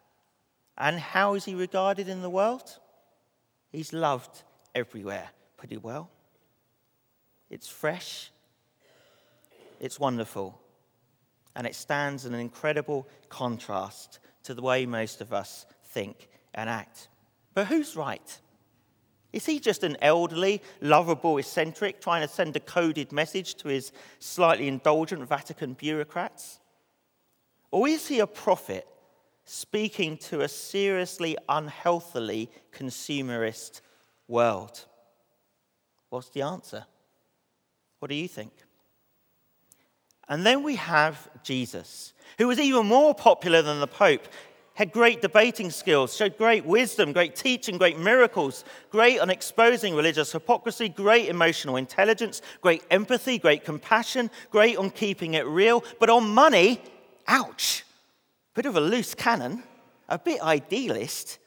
And 0.78 0.98
how 0.98 1.34
is 1.34 1.44
he 1.44 1.54
regarded 1.54 2.08
in 2.08 2.22
the 2.22 2.30
world? 2.30 2.78
He's 3.70 3.92
loved 3.92 4.42
everywhere 4.74 5.28
pretty 5.58 5.76
well. 5.76 6.08
It's 7.50 7.68
fresh, 7.68 8.30
it's 9.78 10.00
wonderful 10.00 10.58
and 11.56 11.66
it 11.66 11.74
stands 11.74 12.26
in 12.26 12.34
an 12.34 12.40
incredible 12.40 13.08
contrast 13.28 14.18
to 14.44 14.54
the 14.54 14.62
way 14.62 14.86
most 14.86 15.20
of 15.20 15.32
us 15.32 15.66
think 15.84 16.28
and 16.54 16.68
act. 16.68 17.08
But 17.54 17.66
who's 17.66 17.96
right? 17.96 18.40
Is 19.32 19.46
he 19.46 19.58
just 19.58 19.82
an 19.82 19.96
elderly, 20.00 20.62
lovable 20.80 21.38
eccentric 21.38 22.00
trying 22.00 22.22
to 22.22 22.32
send 22.32 22.54
a 22.54 22.60
coded 22.60 23.10
message 23.10 23.56
to 23.56 23.68
his 23.68 23.90
slightly 24.20 24.68
indulgent 24.68 25.28
Vatican 25.28 25.74
bureaucrats? 25.74 26.60
Or 27.70 27.88
is 27.88 28.06
he 28.06 28.20
a 28.20 28.26
prophet 28.26 28.86
speaking 29.44 30.16
to 30.18 30.42
a 30.42 30.48
seriously 30.48 31.36
unhealthily 31.48 32.48
consumerist 32.72 33.80
world? 34.28 34.84
What's 36.10 36.28
the 36.30 36.42
answer? 36.42 36.86
What 37.98 38.08
do 38.08 38.14
you 38.14 38.28
think? 38.28 38.52
And 40.28 40.44
then 40.44 40.62
we 40.62 40.76
have 40.76 41.28
Jesus, 41.42 42.12
who 42.38 42.48
was 42.48 42.58
even 42.58 42.86
more 42.86 43.14
popular 43.14 43.62
than 43.62 43.80
the 43.80 43.86
Pope, 43.86 44.26
had 44.74 44.90
great 44.90 45.22
debating 45.22 45.70
skills, 45.70 46.16
showed 46.16 46.36
great 46.36 46.64
wisdom, 46.66 47.12
great 47.12 47.36
teaching, 47.36 47.78
great 47.78 47.98
miracles, 47.98 48.64
great 48.90 49.20
on 49.20 49.30
exposing 49.30 49.94
religious 49.94 50.32
hypocrisy, 50.32 50.88
great 50.88 51.28
emotional 51.28 51.76
intelligence, 51.76 52.42
great 52.60 52.82
empathy, 52.90 53.38
great 53.38 53.64
compassion, 53.64 54.30
great 54.50 54.76
on 54.76 54.90
keeping 54.90 55.34
it 55.34 55.46
real. 55.46 55.84
But 56.00 56.10
on 56.10 56.28
money, 56.28 56.80
ouch, 57.28 57.84
bit 58.54 58.66
of 58.66 58.76
a 58.76 58.80
loose 58.80 59.14
cannon, 59.14 59.62
a 60.08 60.18
bit 60.18 60.42
idealist. 60.42 61.38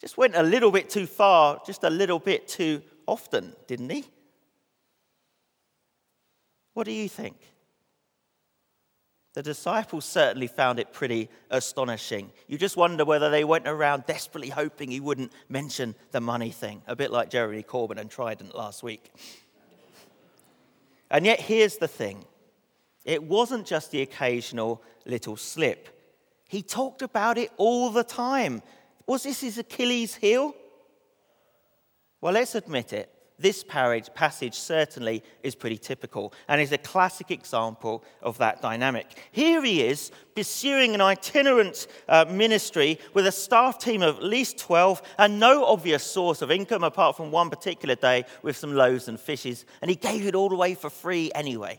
Just 0.00 0.16
went 0.16 0.36
a 0.36 0.42
little 0.42 0.70
bit 0.70 0.88
too 0.88 1.06
far, 1.06 1.60
just 1.66 1.82
a 1.82 1.90
little 1.90 2.20
bit 2.20 2.46
too 2.46 2.82
often, 3.06 3.54
didn't 3.66 3.90
he? 3.90 4.04
What 6.74 6.84
do 6.84 6.92
you 6.92 7.08
think? 7.08 7.36
The 9.34 9.42
disciples 9.42 10.04
certainly 10.04 10.46
found 10.46 10.78
it 10.78 10.92
pretty 10.92 11.28
astonishing. 11.50 12.30
You 12.46 12.56
just 12.56 12.76
wonder 12.76 13.04
whether 13.04 13.30
they 13.30 13.42
went 13.42 13.66
around 13.66 14.06
desperately 14.06 14.48
hoping 14.48 14.92
he 14.92 15.00
wouldn't 15.00 15.32
mention 15.48 15.96
the 16.12 16.20
money 16.20 16.50
thing, 16.50 16.82
a 16.86 16.94
bit 16.94 17.10
like 17.10 17.30
Jeremy 17.30 17.64
Corbyn 17.64 17.98
and 17.98 18.08
Trident 18.08 18.54
last 18.54 18.84
week. 18.84 19.12
And 21.10 21.26
yet, 21.26 21.40
here's 21.40 21.76
the 21.76 21.88
thing 21.88 22.24
it 23.04 23.22
wasn't 23.22 23.66
just 23.66 23.90
the 23.90 24.02
occasional 24.02 24.82
little 25.04 25.36
slip, 25.36 25.88
he 26.48 26.62
talked 26.62 27.02
about 27.02 27.36
it 27.36 27.50
all 27.56 27.90
the 27.90 28.04
time. 28.04 28.62
Was 29.06 29.24
this 29.24 29.40
his 29.40 29.58
Achilles 29.58 30.14
heel? 30.14 30.54
Well, 32.20 32.32
let's 32.32 32.54
admit 32.54 32.92
it 32.92 33.13
this 33.44 33.62
passage 33.62 34.54
certainly 34.54 35.22
is 35.42 35.54
pretty 35.54 35.76
typical 35.76 36.32
and 36.48 36.62
is 36.62 36.72
a 36.72 36.78
classic 36.78 37.30
example 37.30 38.02
of 38.22 38.38
that 38.38 38.62
dynamic. 38.62 39.06
Here 39.32 39.62
he 39.62 39.82
is 39.82 40.10
pursuing 40.34 40.94
an 40.94 41.02
itinerant 41.02 41.86
uh, 42.08 42.24
ministry 42.26 42.98
with 43.12 43.26
a 43.26 43.32
staff 43.32 43.78
team 43.78 44.00
of 44.00 44.16
at 44.16 44.22
least 44.22 44.56
12 44.56 45.02
and 45.18 45.38
no 45.38 45.66
obvious 45.66 46.02
source 46.02 46.40
of 46.40 46.50
income 46.50 46.84
apart 46.84 47.18
from 47.18 47.30
one 47.30 47.50
particular 47.50 47.96
day 47.96 48.24
with 48.42 48.56
some 48.56 48.74
loaves 48.74 49.08
and 49.08 49.20
fishes, 49.20 49.66
and 49.82 49.90
he 49.90 49.96
gave 49.96 50.26
it 50.26 50.34
all 50.34 50.50
away 50.50 50.74
for 50.74 50.88
free 50.88 51.30
anyway. 51.34 51.78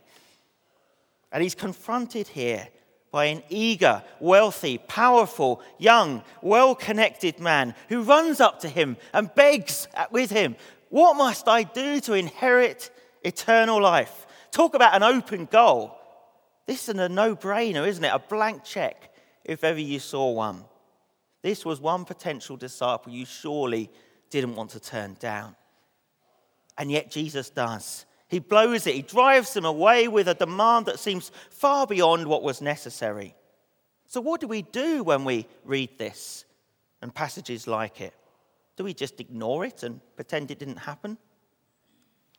And 1.31 1.41
he's 1.41 1.55
confronted 1.55 2.27
here 2.27 2.67
by 3.15 3.27
an 3.27 3.41
eager, 3.47 4.03
wealthy, 4.19 4.77
powerful, 4.77 5.61
young, 5.77 6.21
well 6.41 6.75
connected 6.75 7.39
man 7.39 7.73
who 7.87 8.03
runs 8.03 8.41
up 8.41 8.59
to 8.59 8.67
him 8.67 8.97
and 9.13 9.33
begs 9.35 9.87
with 10.11 10.29
him, 10.29 10.57
what 10.95 11.17
must 11.17 11.49
I 11.49 11.63
do 11.63 11.99
to 11.99 12.13
inherit 12.13 12.89
eternal 13.21 13.81
life? 13.81 14.25
Talk 14.51 14.75
about 14.75 14.95
an 14.95 15.03
open 15.03 15.43
goal. 15.43 15.93
This 16.67 16.87
is 16.87 16.97
a 16.97 17.09
no 17.09 17.35
brainer, 17.35 17.85
isn't 17.85 18.05
it? 18.05 18.13
A 18.13 18.19
blank 18.19 18.63
check, 18.63 19.13
if 19.43 19.65
ever 19.65 19.77
you 19.77 19.99
saw 19.99 20.31
one. 20.31 20.63
This 21.41 21.65
was 21.65 21.81
one 21.81 22.05
potential 22.05 22.55
disciple 22.55 23.11
you 23.11 23.25
surely 23.25 23.91
didn't 24.29 24.55
want 24.55 24.69
to 24.69 24.79
turn 24.79 25.17
down. 25.19 25.57
And 26.77 26.89
yet 26.89 27.11
Jesus 27.11 27.49
does. 27.49 28.05
He 28.29 28.39
blows 28.39 28.87
it, 28.87 28.95
he 28.95 29.01
drives 29.01 29.53
them 29.53 29.65
away 29.65 30.07
with 30.07 30.29
a 30.29 30.33
demand 30.33 30.85
that 30.85 30.99
seems 30.99 31.29
far 31.49 31.85
beyond 31.85 32.25
what 32.25 32.41
was 32.41 32.61
necessary. 32.61 33.35
So, 34.07 34.21
what 34.21 34.39
do 34.39 34.47
we 34.47 34.61
do 34.61 35.03
when 35.03 35.25
we 35.25 35.45
read 35.65 35.97
this 35.97 36.45
and 37.01 37.13
passages 37.13 37.67
like 37.67 37.99
it? 37.99 38.13
Do 38.75 38.83
we 38.83 38.93
just 38.93 39.19
ignore 39.19 39.65
it 39.65 39.83
and 39.83 40.01
pretend 40.15 40.51
it 40.51 40.59
didn't 40.59 40.77
happen? 40.77 41.17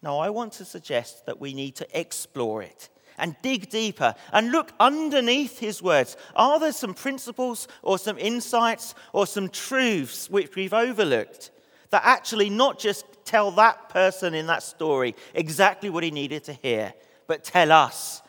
No, 0.03 0.19
I 0.19 0.31
want 0.31 0.53
to 0.55 0.65
suggest 0.65 1.27
that 1.27 1.41
we 1.41 1.55
need 1.55 1.77
to 1.77 1.99
explore 1.99 2.63
it 2.63 2.91
and 3.19 3.35
dig 3.43 3.71
deeper 3.71 4.15
and 4.33 4.53
look 4.53 4.73
underneath 4.79 5.59
his 5.59 5.83
words. 5.83 6.17
Are 6.35 6.61
there 6.61 6.73
some 6.73 6.95
principles 6.95 7.67
or 7.83 7.99
some 7.99 8.19
insights 8.19 8.95
or 9.13 9.27
some 9.27 9.49
truths 9.49 10.29
which 10.29 10.55
we've 10.55 10.75
overlooked 10.75 11.51
that 11.91 12.03
actually 12.05 12.51
not 12.51 12.79
just 12.79 13.07
tell 13.25 13.51
that 13.53 13.89
person 13.89 14.35
in 14.35 14.47
that 14.49 14.63
story 14.63 15.15
exactly 15.35 15.89
what 15.89 16.05
he 16.05 16.11
needed 16.11 16.45
to 16.45 16.53
hear, 16.53 16.93
but 17.27 17.43
tell 17.43 17.73
us 17.73 18.23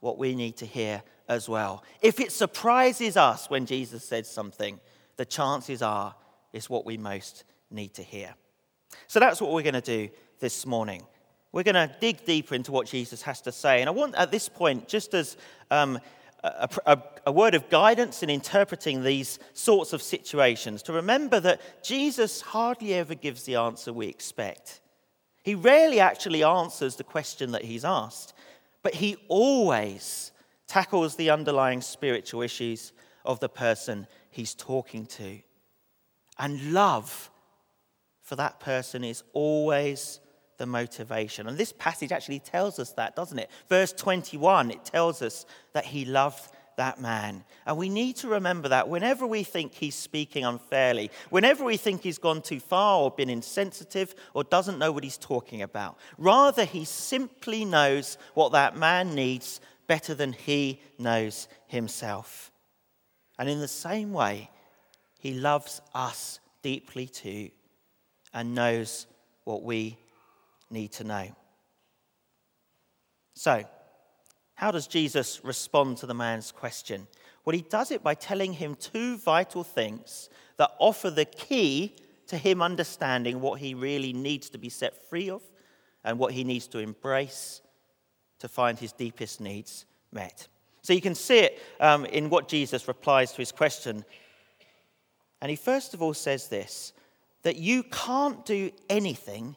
what 0.00 0.18
we 0.18 0.34
need 0.34 0.56
to 0.58 0.66
hear 0.66 1.02
as 1.28 1.48
well? 1.48 1.82
If 2.02 2.20
it 2.20 2.30
surprises 2.30 3.16
us 3.16 3.48
when 3.48 3.64
Jesus 3.64 4.04
says 4.04 4.30
something, 4.30 4.78
the 5.16 5.24
chances 5.24 5.82
are 5.82 6.14
is 6.56 6.70
what 6.70 6.86
we 6.86 6.96
most 6.96 7.44
need 7.70 7.94
to 7.94 8.02
hear. 8.02 8.34
So 9.06 9.20
that's 9.20 9.40
what 9.40 9.52
we're 9.52 9.62
going 9.62 9.74
to 9.74 9.80
do 9.80 10.08
this 10.40 10.66
morning. 10.66 11.02
We're 11.52 11.62
going 11.62 11.74
to 11.74 11.94
dig 12.00 12.24
deeper 12.24 12.54
into 12.54 12.72
what 12.72 12.86
Jesus 12.86 13.22
has 13.22 13.40
to 13.42 13.52
say. 13.52 13.80
And 13.80 13.88
I 13.88 13.92
want 13.92 14.14
at 14.16 14.30
this 14.30 14.48
point, 14.48 14.88
just 14.88 15.14
as 15.14 15.36
um, 15.70 16.00
a, 16.42 16.68
a, 16.86 17.02
a, 17.26 17.32
word 17.32 17.54
of 17.54 17.68
guidance 17.68 18.22
in 18.22 18.30
interpreting 18.30 19.02
these 19.02 19.38
sorts 19.52 19.92
of 19.92 20.02
situations, 20.02 20.82
to 20.84 20.92
remember 20.92 21.40
that 21.40 21.60
Jesus 21.82 22.40
hardly 22.40 22.94
ever 22.94 23.14
gives 23.14 23.44
the 23.44 23.56
answer 23.56 23.92
we 23.92 24.06
expect. 24.06 24.80
He 25.42 25.54
rarely 25.54 26.00
actually 26.00 26.42
answers 26.42 26.96
the 26.96 27.04
question 27.04 27.52
that 27.52 27.64
he's 27.64 27.84
asked, 27.84 28.34
but 28.82 28.94
he 28.94 29.16
always 29.28 30.32
tackles 30.66 31.16
the 31.16 31.30
underlying 31.30 31.80
spiritual 31.80 32.42
issues 32.42 32.92
of 33.24 33.40
the 33.40 33.48
person 33.48 34.06
he's 34.30 34.54
talking 34.54 35.06
to. 35.06 35.40
And 36.38 36.72
love 36.72 37.30
for 38.22 38.36
that 38.36 38.60
person 38.60 39.04
is 39.04 39.22
always 39.32 40.20
the 40.58 40.66
motivation. 40.66 41.46
And 41.46 41.56
this 41.56 41.72
passage 41.72 42.12
actually 42.12 42.40
tells 42.40 42.78
us 42.78 42.92
that, 42.92 43.14
doesn't 43.14 43.38
it? 43.38 43.50
Verse 43.68 43.92
21, 43.92 44.70
it 44.70 44.84
tells 44.84 45.22
us 45.22 45.46
that 45.72 45.84
he 45.84 46.04
loved 46.04 46.50
that 46.76 47.00
man. 47.00 47.44
And 47.64 47.76
we 47.76 47.88
need 47.88 48.16
to 48.16 48.28
remember 48.28 48.68
that 48.68 48.88
whenever 48.88 49.26
we 49.26 49.42
think 49.42 49.74
he's 49.74 49.94
speaking 49.94 50.44
unfairly, 50.44 51.10
whenever 51.30 51.64
we 51.64 51.76
think 51.76 52.02
he's 52.02 52.18
gone 52.18 52.42
too 52.42 52.60
far 52.60 53.00
or 53.02 53.10
been 53.10 53.30
insensitive 53.30 54.14
or 54.34 54.44
doesn't 54.44 54.78
know 54.78 54.92
what 54.92 55.04
he's 55.04 55.18
talking 55.18 55.62
about, 55.62 55.98
rather, 56.18 56.64
he 56.64 56.84
simply 56.84 57.64
knows 57.64 58.18
what 58.34 58.52
that 58.52 58.76
man 58.76 59.14
needs 59.14 59.60
better 59.86 60.14
than 60.14 60.32
he 60.32 60.80
knows 60.98 61.48
himself. 61.66 62.50
And 63.38 63.48
in 63.48 63.60
the 63.60 63.68
same 63.68 64.12
way, 64.12 64.50
he 65.26 65.34
loves 65.34 65.80
us 65.92 66.38
deeply 66.62 67.08
too 67.08 67.50
and 68.32 68.54
knows 68.54 69.08
what 69.42 69.64
we 69.64 69.98
need 70.70 70.92
to 70.92 71.02
know. 71.02 71.34
So, 73.34 73.64
how 74.54 74.70
does 74.70 74.86
Jesus 74.86 75.40
respond 75.42 75.96
to 75.98 76.06
the 76.06 76.14
man's 76.14 76.52
question? 76.52 77.08
Well, 77.44 77.56
he 77.56 77.62
does 77.62 77.90
it 77.90 78.04
by 78.04 78.14
telling 78.14 78.52
him 78.52 78.76
two 78.76 79.18
vital 79.18 79.64
things 79.64 80.28
that 80.58 80.70
offer 80.78 81.10
the 81.10 81.24
key 81.24 81.96
to 82.28 82.36
him 82.36 82.62
understanding 82.62 83.40
what 83.40 83.58
he 83.58 83.74
really 83.74 84.12
needs 84.12 84.48
to 84.50 84.58
be 84.58 84.68
set 84.68 85.10
free 85.10 85.28
of 85.28 85.42
and 86.04 86.20
what 86.20 86.34
he 86.34 86.44
needs 86.44 86.68
to 86.68 86.78
embrace 86.78 87.62
to 88.38 88.46
find 88.46 88.78
his 88.78 88.92
deepest 88.92 89.40
needs 89.40 89.86
met. 90.12 90.46
So 90.82 90.92
you 90.92 91.00
can 91.00 91.16
see 91.16 91.40
it 91.40 91.58
um, 91.80 92.04
in 92.06 92.30
what 92.30 92.46
Jesus 92.46 92.86
replies 92.86 93.32
to 93.32 93.38
his 93.38 93.50
question 93.50 94.04
and 95.40 95.50
he 95.50 95.56
first 95.56 95.94
of 95.94 96.02
all 96.02 96.14
says 96.14 96.48
this 96.48 96.92
that 97.42 97.56
you 97.56 97.84
can't 97.84 98.44
do 98.44 98.70
anything 98.90 99.54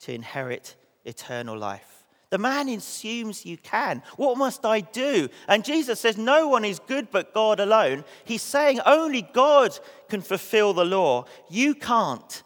to 0.00 0.14
inherit 0.14 0.76
eternal 1.04 1.58
life. 1.58 2.04
The 2.30 2.38
man 2.38 2.68
assumes 2.70 3.44
you 3.44 3.58
can. 3.58 4.02
What 4.16 4.38
must 4.38 4.64
I 4.64 4.80
do? 4.80 5.28
And 5.48 5.64
Jesus 5.64 6.00
says, 6.00 6.16
No 6.16 6.48
one 6.48 6.64
is 6.64 6.78
good 6.78 7.10
but 7.10 7.34
God 7.34 7.60
alone. 7.60 8.04
He's 8.24 8.42
saying 8.42 8.80
only 8.86 9.20
God 9.20 9.78
can 10.08 10.22
fulfill 10.22 10.72
the 10.72 10.84
law. 10.84 11.26
You 11.50 11.74
can't. 11.74 12.42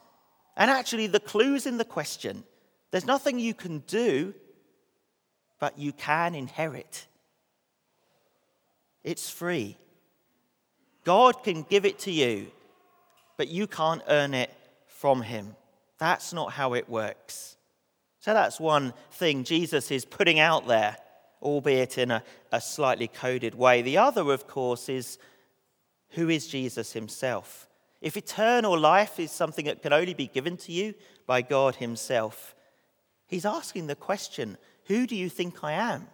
And 0.56 0.70
actually, 0.70 1.06
the 1.06 1.20
clue's 1.20 1.66
in 1.66 1.76
the 1.76 1.84
question. 1.84 2.42
There's 2.90 3.06
nothing 3.06 3.38
you 3.38 3.54
can 3.54 3.80
do, 3.80 4.34
but 5.60 5.78
you 5.78 5.92
can 5.92 6.34
inherit. 6.34 7.06
It's 9.04 9.30
free. 9.30 9.76
God 11.06 11.44
can 11.44 11.62
give 11.62 11.86
it 11.86 12.00
to 12.00 12.10
you, 12.10 12.48
but 13.36 13.46
you 13.46 13.68
can't 13.68 14.02
earn 14.08 14.34
it 14.34 14.50
from 14.88 15.22
Him. 15.22 15.54
That's 15.98 16.32
not 16.32 16.52
how 16.52 16.74
it 16.74 16.88
works. 16.88 17.56
So 18.18 18.34
that's 18.34 18.58
one 18.58 18.92
thing 19.12 19.44
Jesus 19.44 19.92
is 19.92 20.04
putting 20.04 20.40
out 20.40 20.66
there, 20.66 20.96
albeit 21.40 21.96
in 21.96 22.10
a, 22.10 22.24
a 22.50 22.60
slightly 22.60 23.06
coded 23.06 23.54
way. 23.54 23.82
The 23.82 23.98
other, 23.98 24.32
of 24.32 24.48
course, 24.48 24.88
is 24.88 25.18
who 26.10 26.28
is 26.28 26.48
Jesus 26.48 26.92
Himself? 26.92 27.68
If 28.00 28.16
eternal 28.16 28.76
life 28.76 29.20
is 29.20 29.30
something 29.30 29.66
that 29.66 29.82
can 29.82 29.92
only 29.92 30.14
be 30.14 30.26
given 30.26 30.56
to 30.56 30.72
you 30.72 30.92
by 31.24 31.40
God 31.40 31.76
Himself, 31.76 32.56
He's 33.28 33.46
asking 33.46 33.86
the 33.86 33.94
question 33.94 34.58
who 34.86 35.06
do 35.06 35.14
you 35.14 35.28
think 35.28 35.62
I 35.62 35.72
am? 35.72 36.08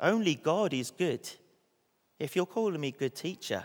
Only 0.00 0.34
God 0.34 0.74
is 0.74 0.90
good. 0.90 1.28
If 2.18 2.34
you're 2.34 2.46
calling 2.46 2.80
me 2.80 2.90
good 2.90 3.14
teacher, 3.14 3.64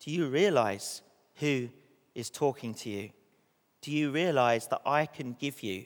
do 0.00 0.10
you 0.10 0.26
realize 0.26 1.02
who 1.36 1.68
is 2.14 2.30
talking 2.30 2.74
to 2.74 2.90
you? 2.90 3.10
Do 3.80 3.92
you 3.92 4.10
realize 4.10 4.66
that 4.68 4.82
I 4.84 5.06
can 5.06 5.34
give 5.38 5.62
you 5.62 5.84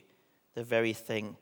the 0.54 0.64
very 0.64 0.92
thing 0.92 1.36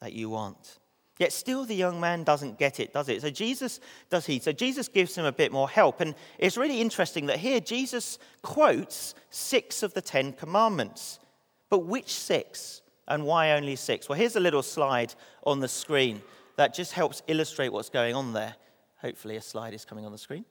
that 0.00 0.12
you 0.12 0.30
want? 0.30 0.78
Yet 1.18 1.32
still 1.32 1.64
the 1.64 1.74
young 1.74 1.98
man 1.98 2.24
doesn't 2.24 2.58
get 2.58 2.78
it, 2.78 2.92
does 2.92 3.08
it? 3.08 3.22
So 3.22 3.30
Jesus 3.30 3.80
does 4.10 4.26
he? 4.26 4.38
So 4.38 4.52
Jesus 4.52 4.86
gives 4.86 5.16
him 5.16 5.24
a 5.24 5.32
bit 5.32 5.50
more 5.50 5.68
help. 5.68 6.00
And 6.00 6.14
it's 6.38 6.58
really 6.58 6.80
interesting 6.80 7.26
that 7.26 7.38
here 7.38 7.58
Jesus 7.58 8.18
quotes 8.42 9.14
six 9.30 9.82
of 9.82 9.94
the 9.94 10.02
Ten 10.02 10.32
Commandments. 10.32 11.18
But 11.70 11.80
which 11.80 12.12
six? 12.12 12.82
And 13.08 13.24
why 13.24 13.52
only 13.52 13.76
six? 13.76 14.08
Well, 14.08 14.18
here's 14.18 14.36
a 14.36 14.40
little 14.40 14.62
slide 14.62 15.14
on 15.44 15.60
the 15.60 15.68
screen 15.68 16.22
that 16.56 16.74
just 16.74 16.92
helps 16.92 17.22
illustrate 17.28 17.72
what's 17.72 17.88
going 17.88 18.14
on 18.14 18.32
there. 18.32 18.56
Hopefully, 19.02 19.36
a 19.36 19.42
slide 19.42 19.74
is 19.74 19.84
coming 19.84 20.06
on 20.06 20.12
the 20.12 20.18
screen. 20.18 20.44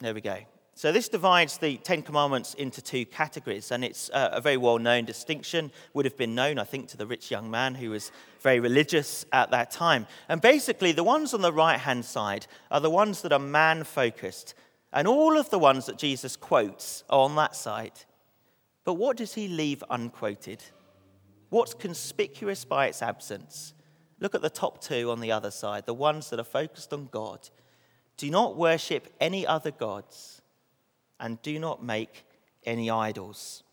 There 0.00 0.14
we 0.14 0.20
go. 0.20 0.38
So, 0.74 0.90
this 0.90 1.08
divides 1.08 1.58
the 1.58 1.76
Ten 1.76 2.02
Commandments 2.02 2.54
into 2.54 2.80
two 2.80 3.04
categories, 3.04 3.70
and 3.70 3.84
it's 3.84 4.10
uh, 4.10 4.30
a 4.32 4.40
very 4.40 4.56
well 4.56 4.78
known 4.78 5.04
distinction, 5.04 5.70
would 5.92 6.06
have 6.06 6.16
been 6.16 6.34
known, 6.34 6.58
I 6.58 6.64
think, 6.64 6.88
to 6.88 6.96
the 6.96 7.06
rich 7.06 7.30
young 7.30 7.50
man 7.50 7.74
who 7.74 7.90
was 7.90 8.10
very 8.40 8.58
religious 8.58 9.26
at 9.32 9.50
that 9.50 9.70
time. 9.70 10.06
And 10.28 10.40
basically, 10.40 10.92
the 10.92 11.04
ones 11.04 11.34
on 11.34 11.42
the 11.42 11.52
right 11.52 11.78
hand 11.78 12.04
side 12.04 12.46
are 12.70 12.80
the 12.80 12.90
ones 12.90 13.22
that 13.22 13.32
are 13.32 13.38
man 13.38 13.84
focused, 13.84 14.54
and 14.92 15.06
all 15.06 15.38
of 15.38 15.50
the 15.50 15.58
ones 15.58 15.86
that 15.86 15.98
Jesus 15.98 16.36
quotes 16.36 17.04
are 17.10 17.20
on 17.20 17.36
that 17.36 17.54
side. 17.54 18.00
But 18.84 18.94
what 18.94 19.16
does 19.16 19.34
he 19.34 19.48
leave 19.48 19.84
unquoted? 19.90 20.64
What's 21.50 21.74
conspicuous 21.74 22.64
by 22.64 22.86
its 22.86 23.02
absence? 23.02 23.74
Look 24.22 24.36
at 24.36 24.40
the 24.40 24.50
top 24.50 24.80
two 24.80 25.10
on 25.10 25.18
the 25.18 25.32
other 25.32 25.50
side, 25.50 25.84
the 25.84 25.92
ones 25.92 26.30
that 26.30 26.38
are 26.38 26.44
focused 26.44 26.92
on 26.92 27.08
God. 27.10 27.48
Do 28.16 28.30
not 28.30 28.56
worship 28.56 29.12
any 29.20 29.44
other 29.44 29.72
gods 29.72 30.42
and 31.18 31.42
do 31.42 31.58
not 31.58 31.82
make 31.82 32.24
any 32.64 32.88
idols. 32.88 33.64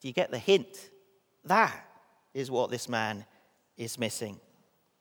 Do 0.00 0.08
you 0.08 0.14
get 0.14 0.30
the 0.30 0.38
hint? 0.38 0.88
That 1.44 1.78
is 2.32 2.50
what 2.50 2.70
this 2.70 2.88
man 2.88 3.26
is 3.76 3.98
missing. 3.98 4.40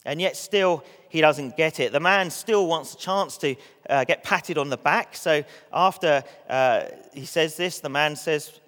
And 0.03 0.19
yet, 0.19 0.35
still, 0.35 0.83
he 1.07 1.21
doesn't 1.21 1.55
get 1.55 1.79
it. 1.79 1.93
The 1.93 2.01
man 2.01 2.29
still 2.29 2.67
wants 2.67 2.95
a 2.95 2.97
chance 2.97 3.37
to 3.37 3.55
uh, 3.89 4.03
get 4.03 4.25
patted 4.25 4.57
on 4.57 4.69
the 4.69 4.75
back. 4.75 5.15
So, 5.15 5.45
after 5.71 6.21
uh, 6.49 6.87
he 7.13 7.23
says 7.23 7.55
this, 7.55 7.79
the 7.79 7.87
man 7.87 8.17
says, 8.17 8.59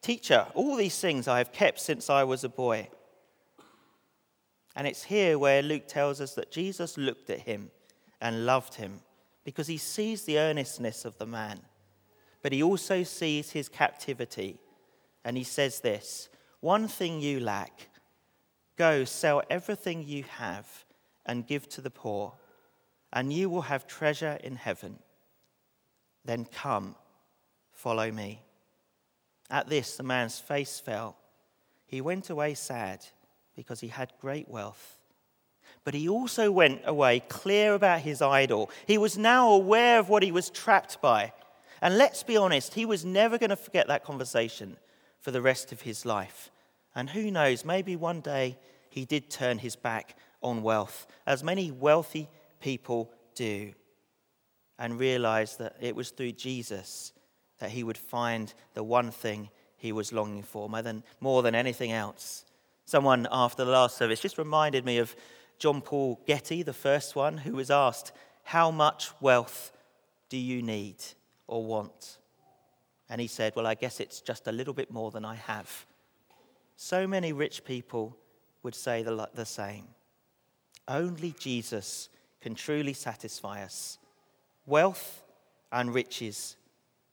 Teacher, 0.00 0.46
all 0.54 0.76
these 0.76 1.00
things 1.00 1.26
I 1.26 1.38
have 1.38 1.50
kept 1.50 1.80
since 1.80 2.08
I 2.08 2.22
was 2.22 2.44
a 2.44 2.48
boy. 2.48 2.86
And 4.76 4.86
it's 4.86 5.04
here 5.04 5.38
where 5.38 5.62
Luke 5.62 5.88
tells 5.88 6.20
us 6.20 6.34
that 6.34 6.52
Jesus 6.52 6.96
looked 6.96 7.30
at 7.30 7.40
him 7.40 7.70
and 8.20 8.46
loved 8.46 8.74
him 8.74 9.00
because 9.44 9.66
he 9.66 9.78
sees 9.78 10.24
the 10.24 10.38
earnestness 10.38 11.04
of 11.04 11.18
the 11.18 11.26
man 11.26 11.60
but 12.42 12.52
he 12.52 12.62
also 12.62 13.02
sees 13.02 13.52
his 13.52 13.68
captivity. 13.68 14.58
And 15.24 15.36
he 15.36 15.44
says 15.44 15.80
this 15.80 16.28
One 16.60 16.88
thing 16.88 17.20
you 17.20 17.40
lack 17.40 17.88
go 18.76 19.04
sell 19.04 19.42
everything 19.50 20.04
you 20.06 20.22
have 20.22 20.84
and 21.26 21.46
give 21.46 21.68
to 21.68 21.80
the 21.80 21.90
poor, 21.90 22.34
and 23.12 23.32
you 23.32 23.50
will 23.50 23.62
have 23.62 23.86
treasure 23.86 24.38
in 24.42 24.56
heaven. 24.56 24.98
Then 26.24 26.44
come, 26.44 26.94
follow 27.72 28.10
me. 28.12 28.42
At 29.50 29.68
this, 29.68 29.96
the 29.96 30.02
man's 30.02 30.38
face 30.38 30.78
fell. 30.78 31.16
He 31.86 32.00
went 32.00 32.30
away 32.30 32.54
sad 32.54 33.04
because 33.58 33.80
he 33.80 33.88
had 33.88 34.12
great 34.20 34.48
wealth. 34.48 34.98
But 35.82 35.94
he 35.94 36.08
also 36.08 36.48
went 36.52 36.82
away 36.84 37.18
clear 37.28 37.74
about 37.74 38.02
his 38.02 38.22
idol. 38.22 38.70
He 38.86 38.98
was 38.98 39.18
now 39.18 39.50
aware 39.50 39.98
of 39.98 40.08
what 40.08 40.22
he 40.22 40.30
was 40.30 40.48
trapped 40.48 41.00
by. 41.00 41.32
And 41.82 41.98
let's 41.98 42.22
be 42.22 42.36
honest, 42.36 42.74
he 42.74 42.86
was 42.86 43.04
never 43.04 43.36
going 43.36 43.50
to 43.50 43.56
forget 43.56 43.88
that 43.88 44.04
conversation 44.04 44.76
for 45.18 45.32
the 45.32 45.42
rest 45.42 45.72
of 45.72 45.80
his 45.80 46.06
life. 46.06 46.52
And 46.94 47.10
who 47.10 47.32
knows, 47.32 47.64
maybe 47.64 47.96
one 47.96 48.20
day 48.20 48.56
he 48.90 49.04
did 49.04 49.28
turn 49.28 49.58
his 49.58 49.74
back 49.74 50.16
on 50.40 50.62
wealth, 50.62 51.08
as 51.26 51.42
many 51.42 51.72
wealthy 51.72 52.28
people 52.60 53.10
do, 53.34 53.72
and 54.78 55.00
realize 55.00 55.56
that 55.56 55.74
it 55.80 55.96
was 55.96 56.10
through 56.10 56.32
Jesus 56.32 57.12
that 57.58 57.70
he 57.70 57.82
would 57.82 57.98
find 57.98 58.54
the 58.74 58.84
one 58.84 59.10
thing 59.10 59.50
he 59.78 59.90
was 59.90 60.12
longing 60.12 60.44
for 60.44 60.68
more 60.68 60.82
than, 60.82 61.02
more 61.18 61.42
than 61.42 61.56
anything 61.56 61.90
else. 61.90 62.44
Someone 62.88 63.28
after 63.30 63.66
the 63.66 63.70
last 63.70 63.98
service 63.98 64.18
just 64.18 64.38
reminded 64.38 64.86
me 64.86 64.96
of 64.96 65.14
John 65.58 65.82
Paul 65.82 66.18
Getty, 66.26 66.62
the 66.62 66.72
first 66.72 67.14
one, 67.14 67.36
who 67.36 67.52
was 67.52 67.70
asked, 67.70 68.12
How 68.44 68.70
much 68.70 69.10
wealth 69.20 69.72
do 70.30 70.38
you 70.38 70.62
need? 70.62 70.96
or 71.46 71.62
want? 71.66 72.16
And 73.10 73.20
he 73.20 73.26
said, 73.26 73.54
Well, 73.54 73.66
I 73.66 73.74
guess 73.74 74.00
it's 74.00 74.22
just 74.22 74.46
a 74.46 74.52
little 74.52 74.72
bit 74.72 74.90
more 74.90 75.10
than 75.10 75.22
I 75.22 75.34
have. 75.34 75.84
So 76.76 77.06
many 77.06 77.34
rich 77.34 77.62
people 77.62 78.16
would 78.62 78.74
say 78.74 79.02
the, 79.02 79.28
the 79.34 79.44
same. 79.44 79.84
Only 80.88 81.34
Jesus 81.38 82.08
can 82.40 82.54
truly 82.54 82.94
satisfy 82.94 83.64
us. 83.64 83.98
Wealth 84.64 85.24
and 85.70 85.92
riches 85.92 86.56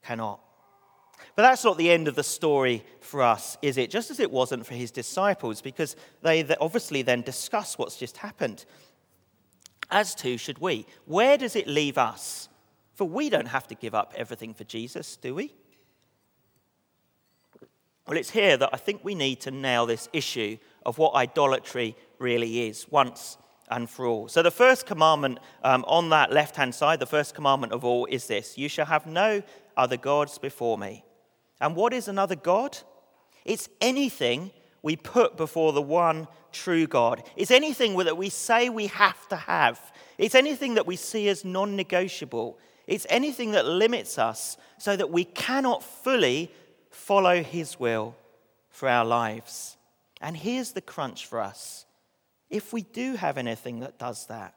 cannot. 0.01 0.39
But 1.35 1.43
that's 1.43 1.63
not 1.63 1.77
the 1.77 1.91
end 1.91 2.07
of 2.07 2.15
the 2.15 2.23
story 2.23 2.83
for 3.01 3.21
us, 3.21 3.57
is 3.61 3.77
it? 3.77 3.89
Just 3.89 4.11
as 4.11 4.19
it 4.19 4.31
wasn't 4.31 4.65
for 4.65 4.73
his 4.73 4.91
disciples, 4.91 5.61
because 5.61 5.95
they 6.21 6.45
obviously 6.61 7.01
then 7.01 7.21
discuss 7.21 7.77
what's 7.77 7.97
just 7.97 8.17
happened. 8.17 8.65
As 9.91 10.15
too 10.15 10.37
should 10.37 10.59
we. 10.59 10.85
Where 11.05 11.37
does 11.37 11.55
it 11.55 11.67
leave 11.67 11.97
us? 11.97 12.49
For 12.93 13.07
we 13.07 13.29
don't 13.29 13.47
have 13.47 13.67
to 13.67 13.75
give 13.75 13.93
up 13.93 14.13
everything 14.15 14.53
for 14.53 14.63
Jesus, 14.63 15.17
do 15.17 15.35
we? 15.35 15.53
Well, 18.07 18.17
it's 18.17 18.29
here 18.29 18.55
that 18.57 18.69
I 18.71 18.77
think 18.77 19.03
we 19.03 19.15
need 19.15 19.41
to 19.41 19.51
nail 19.51 19.85
this 19.85 20.07
issue 20.13 20.57
of 20.85 20.97
what 20.97 21.15
idolatry 21.15 21.95
really 22.19 22.67
is 22.67 22.85
once 22.89 23.37
and 23.69 23.89
for 23.89 24.05
all. 24.05 24.27
So, 24.27 24.43
the 24.43 24.51
first 24.51 24.85
commandment 24.85 25.39
um, 25.63 25.83
on 25.87 26.09
that 26.09 26.31
left 26.31 26.55
hand 26.55 26.75
side, 26.75 26.99
the 26.99 27.07
first 27.07 27.33
commandment 27.33 27.73
of 27.73 27.83
all 27.83 28.05
is 28.05 28.27
this 28.27 28.57
You 28.57 28.69
shall 28.69 28.85
have 28.85 29.07
no 29.07 29.41
other 29.75 29.97
gods 29.97 30.37
before 30.37 30.77
me. 30.77 31.04
And 31.59 31.75
what 31.75 31.93
is 31.93 32.07
another 32.07 32.35
God? 32.35 32.77
It's 33.43 33.69
anything 33.79 34.51
we 34.81 34.95
put 34.95 35.37
before 35.37 35.73
the 35.73 35.81
one 35.81 36.27
true 36.51 36.87
God. 36.87 37.23
It's 37.35 37.51
anything 37.51 37.97
that 37.97 38.17
we 38.17 38.29
say 38.29 38.69
we 38.69 38.87
have 38.87 39.27
to 39.29 39.35
have. 39.35 39.79
It's 40.17 40.35
anything 40.35 40.75
that 40.75 40.87
we 40.87 40.95
see 40.95 41.27
as 41.29 41.43
non 41.43 41.75
negotiable. 41.75 42.59
It's 42.87 43.07
anything 43.09 43.51
that 43.51 43.65
limits 43.65 44.19
us 44.19 44.57
so 44.77 44.95
that 44.95 45.09
we 45.09 45.25
cannot 45.25 45.83
fully 45.83 46.51
follow 46.91 47.41
His 47.41 47.79
will 47.79 48.15
for 48.69 48.87
our 48.87 49.05
lives. 49.05 49.77
And 50.21 50.37
here's 50.37 50.71
the 50.71 50.81
crunch 50.81 51.25
for 51.25 51.39
us 51.39 51.85
if 52.49 52.71
we 52.71 52.83
do 52.83 53.15
have 53.15 53.37
anything 53.37 53.79
that 53.79 53.97
does 53.97 54.27
that, 54.27 54.55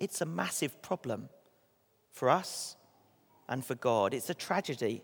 it's 0.00 0.20
a 0.20 0.26
massive 0.26 0.80
problem 0.82 1.28
for 2.12 2.30
us 2.30 2.76
and 3.48 3.64
for 3.64 3.74
God. 3.74 4.14
It's 4.14 4.30
a 4.30 4.34
tragedy. 4.34 5.02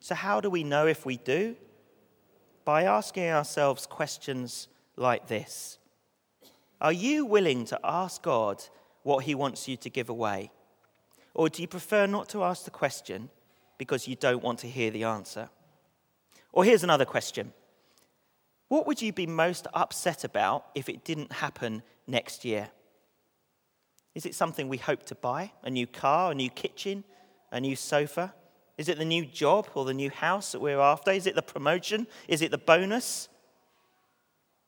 So, 0.00 0.14
how 0.14 0.40
do 0.40 0.48
we 0.48 0.64
know 0.64 0.86
if 0.86 1.04
we 1.04 1.18
do? 1.18 1.56
By 2.64 2.84
asking 2.84 3.28
ourselves 3.28 3.86
questions 3.86 4.68
like 4.96 5.28
this 5.28 5.78
Are 6.80 6.92
you 6.92 7.24
willing 7.26 7.66
to 7.66 7.78
ask 7.84 8.22
God 8.22 8.62
what 9.02 9.24
He 9.24 9.34
wants 9.34 9.68
you 9.68 9.76
to 9.78 9.90
give 9.90 10.08
away? 10.08 10.50
Or 11.34 11.48
do 11.48 11.62
you 11.62 11.68
prefer 11.68 12.06
not 12.06 12.28
to 12.30 12.42
ask 12.42 12.64
the 12.64 12.70
question 12.70 13.30
because 13.78 14.08
you 14.08 14.16
don't 14.16 14.42
want 14.42 14.58
to 14.60 14.66
hear 14.66 14.90
the 14.90 15.04
answer? 15.04 15.48
Or 16.52 16.64
here's 16.64 16.82
another 16.82 17.04
question 17.04 17.52
What 18.68 18.86
would 18.86 19.02
you 19.02 19.12
be 19.12 19.26
most 19.26 19.66
upset 19.74 20.24
about 20.24 20.66
if 20.74 20.88
it 20.88 21.04
didn't 21.04 21.32
happen 21.32 21.82
next 22.06 22.44
year? 22.44 22.70
Is 24.14 24.26
it 24.26 24.34
something 24.34 24.68
we 24.68 24.78
hope 24.78 25.04
to 25.06 25.14
buy? 25.14 25.52
A 25.62 25.70
new 25.70 25.86
car, 25.86 26.32
a 26.32 26.34
new 26.34 26.50
kitchen, 26.50 27.04
a 27.52 27.60
new 27.60 27.76
sofa? 27.76 28.34
Is 28.80 28.88
it 28.88 28.96
the 28.96 29.04
new 29.04 29.26
job 29.26 29.68
or 29.74 29.84
the 29.84 29.92
new 29.92 30.08
house 30.08 30.52
that 30.52 30.60
we're 30.62 30.80
after? 30.80 31.10
Is 31.10 31.26
it 31.26 31.34
the 31.34 31.42
promotion? 31.42 32.06
Is 32.28 32.40
it 32.40 32.50
the 32.50 32.56
bonus? 32.56 33.28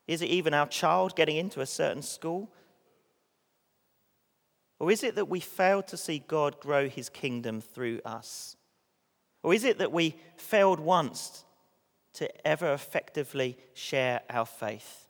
Is 0.07 0.21
it 0.21 0.29
even 0.29 0.53
our 0.53 0.67
child 0.67 1.17
getting 1.17 1.39
into 1.39 1.63
a 1.63 1.67
certain 1.67 2.03
school? 2.03 2.53
Or 4.79 4.91
is 4.91 5.03
it 5.03 5.15
that 5.15 5.31
we 5.31 5.41
fail 5.41 5.83
to 5.85 5.97
see 5.97 6.23
God 6.29 6.61
grow 6.61 6.91
his 6.91 7.09
kingdom 7.09 7.63
through 7.63 8.03
us? 8.05 8.59
Or 9.43 9.55
is 9.55 9.65
it 9.65 9.79
that 9.79 9.93
we 9.93 10.17
failed 10.37 10.79
once 10.79 11.47
to 12.13 12.47
ever 12.47 12.71
effectively 12.75 13.57
share 13.73 14.21
our 14.29 14.45
faith? 14.45 15.07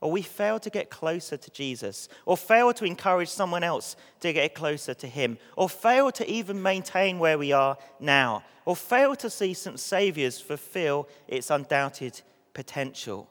Or 0.00 0.10
we 0.10 0.22
fail 0.22 0.58
to 0.60 0.70
get 0.70 0.88
closer 0.88 1.36
to 1.36 1.50
Jesus? 1.50 2.08
Or 2.24 2.36
fail 2.36 2.72
to 2.72 2.84
encourage 2.84 3.28
someone 3.28 3.62
else 3.62 3.96
to 4.20 4.32
get 4.32 4.54
closer 4.54 4.94
to 4.94 5.06
him? 5.06 5.36
Or 5.56 5.68
fail 5.68 6.10
to 6.12 6.28
even 6.30 6.62
maintain 6.62 7.18
where 7.18 7.36
we 7.36 7.52
are 7.52 7.76
now? 7.98 8.42
Or 8.64 8.74
fail 8.74 9.14
to 9.16 9.28
see 9.28 9.52
St. 9.52 9.78
Saviour's 9.78 10.40
fulfill 10.40 11.08
its 11.28 11.50
undoubted 11.50 12.22
potential? 12.54 13.30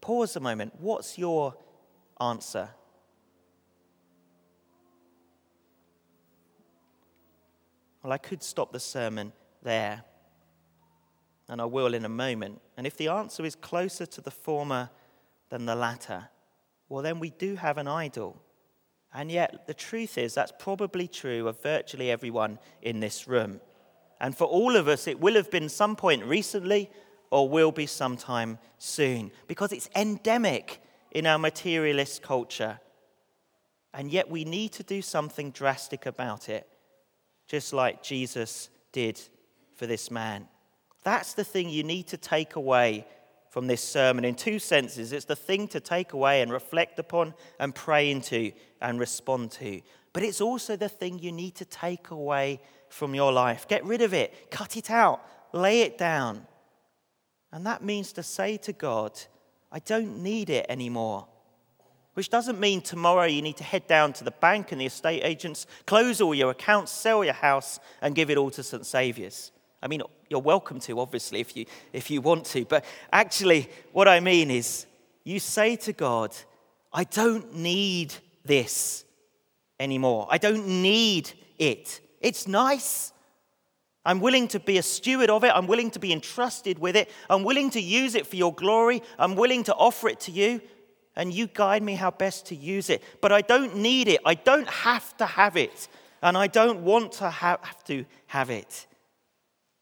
Pause 0.00 0.36
a 0.36 0.40
moment. 0.40 0.74
What's 0.80 1.18
your 1.18 1.54
answer? 2.20 2.70
Well, 8.02 8.12
I 8.12 8.18
could 8.18 8.42
stop 8.42 8.72
the 8.72 8.80
sermon 8.80 9.32
there, 9.62 10.02
and 11.48 11.60
I 11.60 11.64
will 11.64 11.94
in 11.94 12.04
a 12.04 12.08
moment. 12.08 12.60
And 12.76 12.86
if 12.86 12.96
the 12.96 13.08
answer 13.08 13.44
is 13.44 13.54
closer 13.54 14.06
to 14.06 14.20
the 14.20 14.30
former 14.30 14.90
than 15.50 15.66
the 15.66 15.74
latter, 15.74 16.28
well, 16.88 17.02
then 17.02 17.18
we 17.20 17.30
do 17.30 17.56
have 17.56 17.78
an 17.78 17.88
idol. 17.88 18.42
And 19.12 19.30
yet, 19.30 19.66
the 19.66 19.74
truth 19.74 20.18
is, 20.18 20.34
that's 20.34 20.52
probably 20.58 21.08
true 21.08 21.48
of 21.48 21.62
virtually 21.62 22.10
everyone 22.10 22.58
in 22.82 23.00
this 23.00 23.26
room. 23.26 23.60
And 24.20 24.36
for 24.36 24.44
all 24.44 24.76
of 24.76 24.88
us, 24.88 25.06
it 25.06 25.20
will 25.20 25.34
have 25.34 25.50
been 25.50 25.68
some 25.68 25.96
point 25.96 26.24
recently 26.24 26.90
or 27.30 27.48
will 27.48 27.72
be 27.72 27.86
sometime 27.86 28.58
soon 28.78 29.30
because 29.46 29.72
it's 29.72 29.88
endemic 29.94 30.82
in 31.10 31.26
our 31.26 31.38
materialist 31.38 32.22
culture. 32.22 32.80
and 33.94 34.10
yet 34.12 34.30
we 34.30 34.44
need 34.44 34.72
to 34.72 34.82
do 34.82 35.02
something 35.02 35.50
drastic 35.50 36.06
about 36.06 36.48
it, 36.48 36.68
just 37.48 37.72
like 37.72 38.02
Jesus 38.02 38.68
did 38.92 39.20
for 39.74 39.86
this 39.86 40.10
man. 40.10 40.46
That's 41.04 41.34
the 41.34 41.44
thing 41.44 41.70
you 41.70 41.82
need 41.82 42.06
to 42.08 42.16
take 42.16 42.56
away 42.56 43.06
from 43.58 43.66
this 43.66 43.82
sermon 43.82 44.24
in 44.24 44.36
two 44.36 44.60
senses. 44.60 45.12
It's 45.12 45.24
the 45.24 45.34
thing 45.34 45.66
to 45.68 45.80
take 45.80 46.12
away 46.12 46.42
and 46.42 46.52
reflect 46.52 46.96
upon 47.00 47.34
and 47.58 47.74
pray 47.74 48.08
into 48.08 48.52
and 48.80 49.00
respond 49.00 49.50
to. 49.50 49.80
But 50.12 50.22
it's 50.22 50.40
also 50.40 50.76
the 50.76 50.88
thing 50.88 51.18
you 51.18 51.32
need 51.32 51.56
to 51.56 51.64
take 51.64 52.10
away 52.10 52.60
from 52.88 53.16
your 53.16 53.32
life. 53.32 53.66
Get 53.66 53.84
rid 53.84 54.00
of 54.00 54.14
it, 54.14 54.48
cut 54.52 54.76
it 54.76 54.92
out, 54.92 55.22
lay 55.52 55.80
it 55.80 55.98
down. 55.98 56.46
And 57.50 57.66
that 57.66 57.82
means 57.82 58.12
to 58.12 58.22
say 58.22 58.58
to 58.58 58.72
God, 58.72 59.20
I 59.72 59.80
don't 59.80 60.22
need 60.22 60.50
it 60.50 60.66
anymore. 60.68 61.26
Which 62.14 62.30
doesn't 62.30 62.60
mean 62.60 62.80
tomorrow 62.80 63.24
you 63.24 63.42
need 63.42 63.56
to 63.56 63.64
head 63.64 63.88
down 63.88 64.12
to 64.12 64.24
the 64.24 64.30
bank 64.30 64.70
and 64.70 64.80
the 64.80 64.86
estate 64.86 65.22
agents, 65.24 65.66
close 65.84 66.20
all 66.20 66.32
your 66.32 66.52
accounts, 66.52 66.92
sell 66.92 67.24
your 67.24 67.34
house, 67.34 67.80
and 68.00 68.14
give 68.14 68.30
it 68.30 68.38
all 68.38 68.52
to 68.52 68.62
St. 68.62 68.86
Saviour's. 68.86 69.50
I 69.82 69.86
mean, 69.86 70.02
you're 70.28 70.40
welcome 70.40 70.80
to, 70.80 70.98
obviously, 71.00 71.40
if 71.40 71.56
you, 71.56 71.66
if 71.92 72.10
you 72.10 72.20
want 72.20 72.44
to. 72.46 72.64
But 72.64 72.84
actually, 73.12 73.70
what 73.92 74.08
I 74.08 74.20
mean 74.20 74.50
is, 74.50 74.86
you 75.24 75.38
say 75.38 75.76
to 75.76 75.92
God, 75.92 76.34
I 76.92 77.04
don't 77.04 77.54
need 77.54 78.14
this 78.44 79.04
anymore. 79.78 80.26
I 80.30 80.38
don't 80.38 80.66
need 80.66 81.30
it. 81.58 82.00
It's 82.20 82.48
nice. 82.48 83.12
I'm 84.04 84.20
willing 84.20 84.48
to 84.48 84.60
be 84.60 84.78
a 84.78 84.82
steward 84.82 85.30
of 85.30 85.44
it. 85.44 85.52
I'm 85.54 85.66
willing 85.66 85.90
to 85.92 85.98
be 85.98 86.12
entrusted 86.12 86.78
with 86.78 86.96
it. 86.96 87.10
I'm 87.28 87.44
willing 87.44 87.70
to 87.70 87.80
use 87.80 88.14
it 88.14 88.26
for 88.26 88.36
your 88.36 88.54
glory. 88.54 89.02
I'm 89.18 89.36
willing 89.36 89.64
to 89.64 89.74
offer 89.74 90.08
it 90.08 90.20
to 90.20 90.32
you. 90.32 90.60
And 91.14 91.32
you 91.32 91.46
guide 91.46 91.82
me 91.82 91.94
how 91.94 92.10
best 92.10 92.46
to 92.46 92.54
use 92.56 92.90
it. 92.90 93.02
But 93.20 93.32
I 93.32 93.42
don't 93.42 93.76
need 93.76 94.08
it. 94.08 94.20
I 94.24 94.34
don't 94.34 94.68
have 94.68 95.16
to 95.18 95.26
have 95.26 95.56
it. 95.56 95.88
And 96.22 96.36
I 96.36 96.46
don't 96.48 96.82
want 96.84 97.12
to 97.12 97.30
have 97.30 97.84
to 97.84 98.04
have 98.26 98.50
it. 98.50 98.87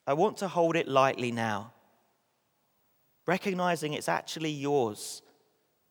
I 0.06 0.14
want 0.14 0.36
to 0.38 0.48
hold 0.48 0.76
it 0.76 0.86
lightly 0.86 1.32
now, 1.32 1.72
recognizing 3.26 3.92
it's 3.92 4.08
actually 4.08 4.50
yours. 4.50 5.22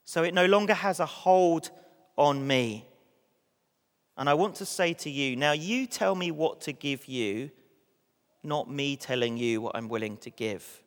So 0.05 0.23
it 0.23 0.33
no 0.33 0.45
longer 0.45 0.73
has 0.73 0.99
a 0.99 1.05
hold 1.05 1.69
on 2.15 2.47
me. 2.47 2.87
And 4.17 4.29
I 4.29 4.33
want 4.33 4.55
to 4.55 4.65
say 4.65 4.93
to 4.93 5.09
you 5.09 5.35
now, 5.35 5.51
you 5.51 5.85
tell 5.85 6.15
me 6.15 6.31
what 6.31 6.61
to 6.61 6.71
give 6.71 7.07
you, 7.07 7.51
not 8.43 8.71
me 8.71 8.95
telling 8.95 9.37
you 9.37 9.59
what 9.59 9.75
I'm 9.75 9.89
willing 9.89 10.15
to 10.17 10.29
give. 10.29 10.81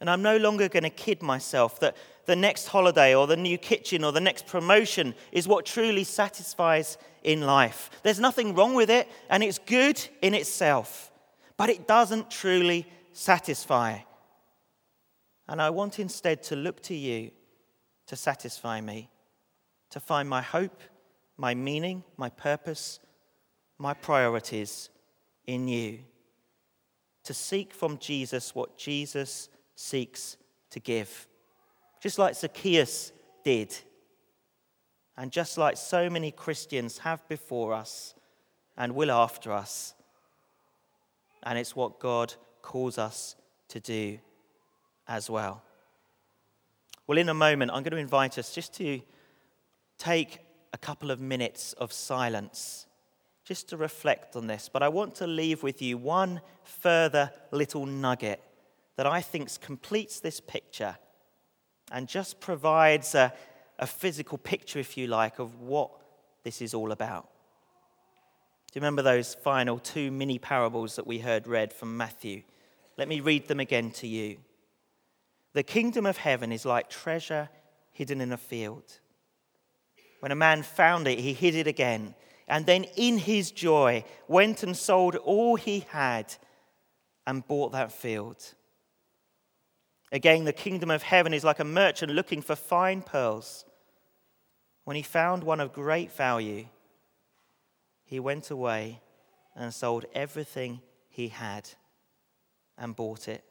And 0.00 0.08
I'm 0.08 0.22
no 0.22 0.36
longer 0.36 0.68
going 0.68 0.84
to 0.84 0.90
kid 0.90 1.22
myself 1.22 1.80
that 1.80 1.96
the 2.24 2.36
next 2.36 2.68
holiday 2.68 3.14
or 3.14 3.26
the 3.26 3.36
new 3.36 3.58
kitchen 3.58 4.04
or 4.04 4.12
the 4.12 4.20
next 4.20 4.46
promotion 4.46 5.14
is 5.32 5.48
what 5.48 5.66
truly 5.66 6.04
satisfies 6.04 6.96
in 7.24 7.42
life. 7.42 7.90
There's 8.02 8.20
nothing 8.20 8.54
wrong 8.54 8.74
with 8.74 8.90
it, 8.90 9.08
and 9.28 9.42
it's 9.42 9.58
good 9.58 10.00
in 10.22 10.34
itself 10.34 11.10
but 11.58 11.68
it 11.68 11.86
doesn't 11.86 12.30
truly 12.30 12.86
satisfy. 13.12 13.98
And 15.48 15.60
I 15.60 15.68
want 15.70 15.98
instead 15.98 16.42
to 16.44 16.56
look 16.56 16.80
to 16.84 16.94
you 16.94 17.32
to 18.06 18.16
satisfy 18.16 18.80
me, 18.80 19.10
to 19.90 20.00
find 20.00 20.28
my 20.28 20.40
hope, 20.40 20.80
my 21.36 21.54
meaning, 21.54 22.04
my 22.16 22.30
purpose, 22.30 23.00
my 23.76 23.92
priorities 23.92 24.88
in 25.46 25.68
you, 25.68 25.98
to 27.24 27.34
seek 27.34 27.74
from 27.74 27.98
Jesus 27.98 28.54
what 28.54 28.78
Jesus 28.78 29.48
seeks 29.74 30.36
to 30.70 30.80
give. 30.80 31.26
Just 32.00 32.18
like 32.18 32.36
Zacchaeus 32.36 33.12
did, 33.44 33.74
and 35.16 35.32
just 35.32 35.58
like 35.58 35.76
so 35.76 36.08
many 36.08 36.30
Christians 36.30 36.98
have 36.98 37.28
before 37.28 37.74
us 37.74 38.14
and 38.76 38.94
will 38.94 39.10
after 39.10 39.52
us 39.52 39.94
and 41.42 41.58
it's 41.58 41.76
what 41.76 41.98
God 41.98 42.34
calls 42.62 42.98
us 42.98 43.36
to 43.68 43.80
do 43.80 44.18
as 45.06 45.30
well. 45.30 45.62
Well, 47.06 47.18
in 47.18 47.28
a 47.28 47.34
moment, 47.34 47.70
I'm 47.70 47.82
going 47.82 47.92
to 47.92 47.96
invite 47.96 48.38
us 48.38 48.54
just 48.54 48.74
to 48.74 49.00
take 49.96 50.40
a 50.72 50.78
couple 50.78 51.10
of 51.10 51.20
minutes 51.20 51.72
of 51.74 51.92
silence 51.92 52.86
just 53.44 53.70
to 53.70 53.78
reflect 53.78 54.36
on 54.36 54.46
this. 54.46 54.68
But 54.70 54.82
I 54.82 54.88
want 54.90 55.14
to 55.16 55.26
leave 55.26 55.62
with 55.62 55.80
you 55.80 55.96
one 55.96 56.42
further 56.64 57.32
little 57.50 57.86
nugget 57.86 58.42
that 58.96 59.06
I 59.06 59.22
think 59.22 59.58
completes 59.62 60.20
this 60.20 60.38
picture 60.38 60.98
and 61.90 62.06
just 62.06 62.40
provides 62.40 63.14
a, 63.14 63.32
a 63.78 63.86
physical 63.86 64.36
picture, 64.36 64.78
if 64.78 64.98
you 64.98 65.06
like, 65.06 65.38
of 65.38 65.60
what 65.60 65.90
this 66.42 66.60
is 66.60 66.74
all 66.74 66.92
about. 66.92 67.30
Do 68.70 68.78
you 68.78 68.82
remember 68.82 69.02
those 69.02 69.34
final 69.34 69.78
two 69.78 70.10
mini 70.10 70.38
parables 70.38 70.96
that 70.96 71.06
we 71.06 71.18
heard 71.18 71.46
read 71.46 71.72
from 71.72 71.96
Matthew? 71.96 72.42
Let 72.98 73.08
me 73.08 73.20
read 73.20 73.48
them 73.48 73.60
again 73.60 73.90
to 73.92 74.06
you. 74.06 74.38
The 75.54 75.62
kingdom 75.62 76.04
of 76.04 76.18
heaven 76.18 76.52
is 76.52 76.66
like 76.66 76.90
treasure 76.90 77.48
hidden 77.90 78.20
in 78.20 78.30
a 78.30 78.36
field. 78.36 79.00
When 80.20 80.32
a 80.32 80.36
man 80.36 80.62
found 80.62 81.08
it, 81.08 81.18
he 81.18 81.32
hid 81.32 81.54
it 81.54 81.66
again, 81.66 82.14
and 82.46 82.66
then 82.66 82.84
in 82.96 83.18
his 83.18 83.50
joy 83.50 84.04
went 84.26 84.62
and 84.62 84.76
sold 84.76 85.16
all 85.16 85.56
he 85.56 85.86
had 85.88 86.34
and 87.26 87.46
bought 87.46 87.72
that 87.72 87.92
field. 87.92 88.54
Again, 90.12 90.44
the 90.44 90.52
kingdom 90.52 90.90
of 90.90 91.02
heaven 91.02 91.32
is 91.32 91.44
like 91.44 91.60
a 91.60 91.64
merchant 91.64 92.12
looking 92.12 92.42
for 92.42 92.56
fine 92.56 93.02
pearls. 93.02 93.64
When 94.84 94.96
he 94.96 95.02
found 95.02 95.44
one 95.44 95.60
of 95.60 95.72
great 95.72 96.12
value, 96.12 96.66
he 98.08 98.18
went 98.18 98.50
away 98.50 99.02
and 99.54 99.72
sold 99.72 100.06
everything 100.14 100.80
he 101.10 101.28
had 101.28 101.68
and 102.78 102.96
bought 102.96 103.28
it. 103.28 103.44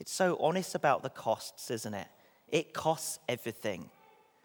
It's 0.00 0.12
so 0.12 0.38
honest 0.40 0.74
about 0.74 1.02
the 1.02 1.10
costs, 1.10 1.70
isn't 1.70 1.92
it? 1.92 2.08
It 2.48 2.72
costs 2.72 3.18
everything. 3.28 3.90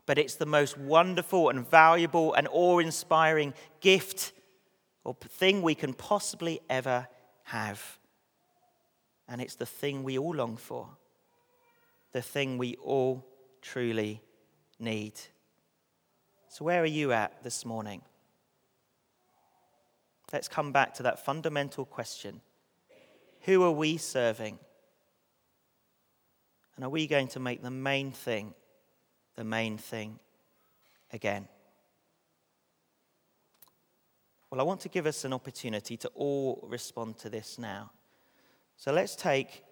But 0.06 0.18
it's 0.18 0.36
the 0.36 0.46
most 0.46 0.78
wonderful 0.78 1.48
and 1.48 1.66
valuable 1.66 2.34
and 2.34 2.46
awe 2.52 2.80
inspiring 2.80 3.54
gift 3.80 4.34
or 5.06 5.16
thing 5.16 5.62
we 5.62 5.74
can 5.74 5.94
possibly 5.94 6.60
ever 6.70 7.08
have. 7.44 8.00
And 9.30 9.40
it's 9.40 9.56
the 9.56 9.66
thing 9.66 10.04
we 10.04 10.18
all 10.18 10.36
long 10.36 10.58
for, 10.58 10.90
the 12.12 12.22
thing 12.22 12.58
we 12.58 12.76
all 12.84 13.26
truly 13.62 14.22
need. 14.78 15.14
So, 16.50 16.66
where 16.66 16.82
are 16.82 16.86
you 16.86 17.14
at 17.14 17.42
this 17.44 17.64
morning? 17.64 18.02
Let's 20.34 20.48
come 20.48 20.72
back 20.72 20.94
to 20.96 21.04
that 21.04 21.24
fundamental 21.24 21.86
question 21.86 22.42
Who 23.42 23.64
are 23.64 23.72
we 23.72 23.98
serving? 23.98 24.60
And 26.76 26.86
are 26.86 26.90
we 26.90 27.06
going 27.06 27.28
to 27.30 27.40
make 27.40 27.62
the 27.62 27.72
main 27.72 28.12
thing 28.12 28.54
the 29.36 29.44
main 29.44 29.78
thing 29.78 30.20
again? 31.12 31.48
Well, 34.50 34.60
I 34.60 34.64
want 34.64 34.82
to 34.82 34.90
give 34.90 35.06
us 35.06 35.24
an 35.24 35.32
opportunity 35.32 35.96
to 35.98 36.10
all 36.10 36.60
respond 36.70 37.18
to 37.20 37.30
this 37.30 37.58
now. 37.58 37.92
So 38.76 38.92
let's 38.92 39.16
take 39.16 39.64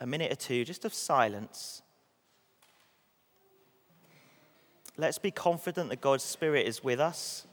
a 0.00 0.06
minute 0.06 0.30
or 0.30 0.36
two 0.36 0.64
just 0.64 0.84
of 0.84 0.94
silence. 0.94 1.82
Let's 4.96 5.18
be 5.18 5.30
confident 5.30 5.88
that 5.90 6.00
God's 6.00 6.22
Spirit 6.22 6.66
is 6.66 6.84
with 6.84 7.00
us. 7.00 7.46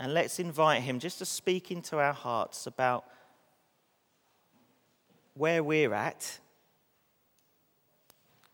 And 0.00 0.14
let's 0.14 0.38
invite 0.38 0.82
him 0.82 0.98
just 0.98 1.18
to 1.18 1.24
speak 1.24 1.70
into 1.70 1.98
our 1.98 2.12
hearts 2.12 2.66
about 2.66 3.04
where 5.34 5.62
we're 5.62 5.94
at, 5.94 6.38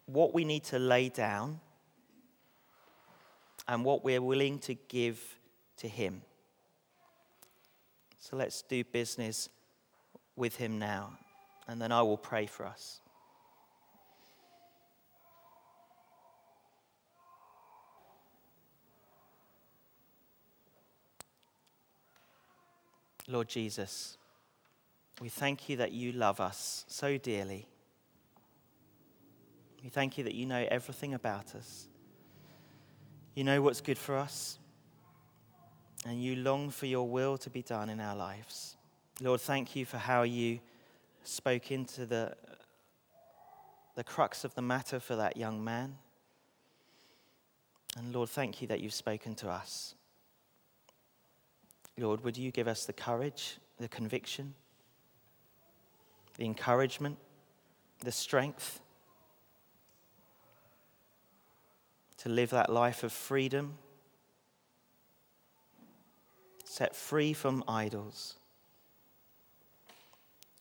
what 0.07 0.35
we 0.35 0.45
need 0.45 0.65
to 0.65 0.79
lay 0.79 1.09
down, 1.09 1.61
and 3.67 3.85
what 3.85 4.05
we're 4.05 4.23
willing 4.23 4.59
to 4.61 4.75
give 4.75 5.21
to 5.77 5.89
him. 5.89 6.23
So 8.19 8.37
let's 8.37 8.63
do 8.63 8.83
business 8.85 9.49
with 10.37 10.57
him 10.57 10.79
now, 10.79 11.19
and 11.67 11.81
then 11.81 11.93
I 11.93 12.03
will 12.03 12.17
pray 12.17 12.47
for 12.47 12.67
us. 12.67 13.01
Lord 23.29 23.47
Jesus, 23.47 24.17
we 25.21 25.29
thank 25.29 25.69
you 25.69 25.77
that 25.77 25.93
you 25.93 26.13
love 26.13 26.41
us 26.41 26.87
so 26.89 27.19
dearly. 27.19 27.69
We 29.85 29.91
thank 29.91 30.17
you 30.17 30.25
that 30.25 30.35
you 30.35 30.47
know 30.47 30.67
everything 30.71 31.13
about 31.13 31.55
us. 31.55 31.89
You 33.35 33.45
know 33.45 33.61
what's 33.61 33.83
good 33.83 33.99
for 33.99 34.17
us, 34.17 34.59
and 36.07 36.23
you 36.23 36.37
long 36.37 36.71
for 36.71 36.87
your 36.87 37.07
will 37.07 37.37
to 37.39 37.51
be 37.51 37.63
done 37.63 37.91
in 37.91 38.01
our 38.01 38.17
lives. 38.17 38.77
Lord, 39.21 39.41
thank 39.41 39.77
you 39.77 39.85
for 39.85 39.99
how 39.99 40.23
you 40.23 40.61
spoke 41.23 41.71
into 41.71 42.07
the, 42.07 42.35
the 43.95 44.05
crux 44.05 44.43
of 44.45 44.55
the 44.55 44.63
matter 44.63 44.99
for 44.99 45.17
that 45.17 45.37
young 45.37 45.63
man. 45.63 45.97
And 47.97 48.15
Lord, 48.15 48.31
thank 48.31 48.63
you 48.63 48.69
that 48.69 48.81
you've 48.81 48.95
spoken 48.95 49.35
to 49.37 49.51
us. 49.51 49.95
Lord, 51.99 52.23
would 52.25 52.37
you 52.37 52.51
give 52.51 52.69
us 52.69 52.87
the 52.87 52.93
courage, 52.93 53.59
the 53.79 53.89
conviction, 53.89 54.55
the 56.37 56.45
encouragement, 56.45 57.19
the 58.01 58.13
strength 58.13 58.81
to 62.19 62.29
live 62.29 62.51
that 62.51 62.71
life 62.71 63.03
of 63.03 63.13
freedom, 63.13 63.75
set 66.65 66.95
free 66.95 67.33
from 67.33 67.65
idols, 67.67 68.37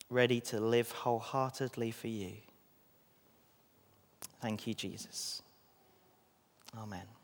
ready 0.08 0.40
to 0.40 0.60
live 0.60 0.90
wholeheartedly 0.90 1.90
for 1.90 2.08
you. 2.08 2.32
Thank 4.40 4.66
you, 4.66 4.74
Jesus. 4.74 5.42
Amen. 6.76 7.17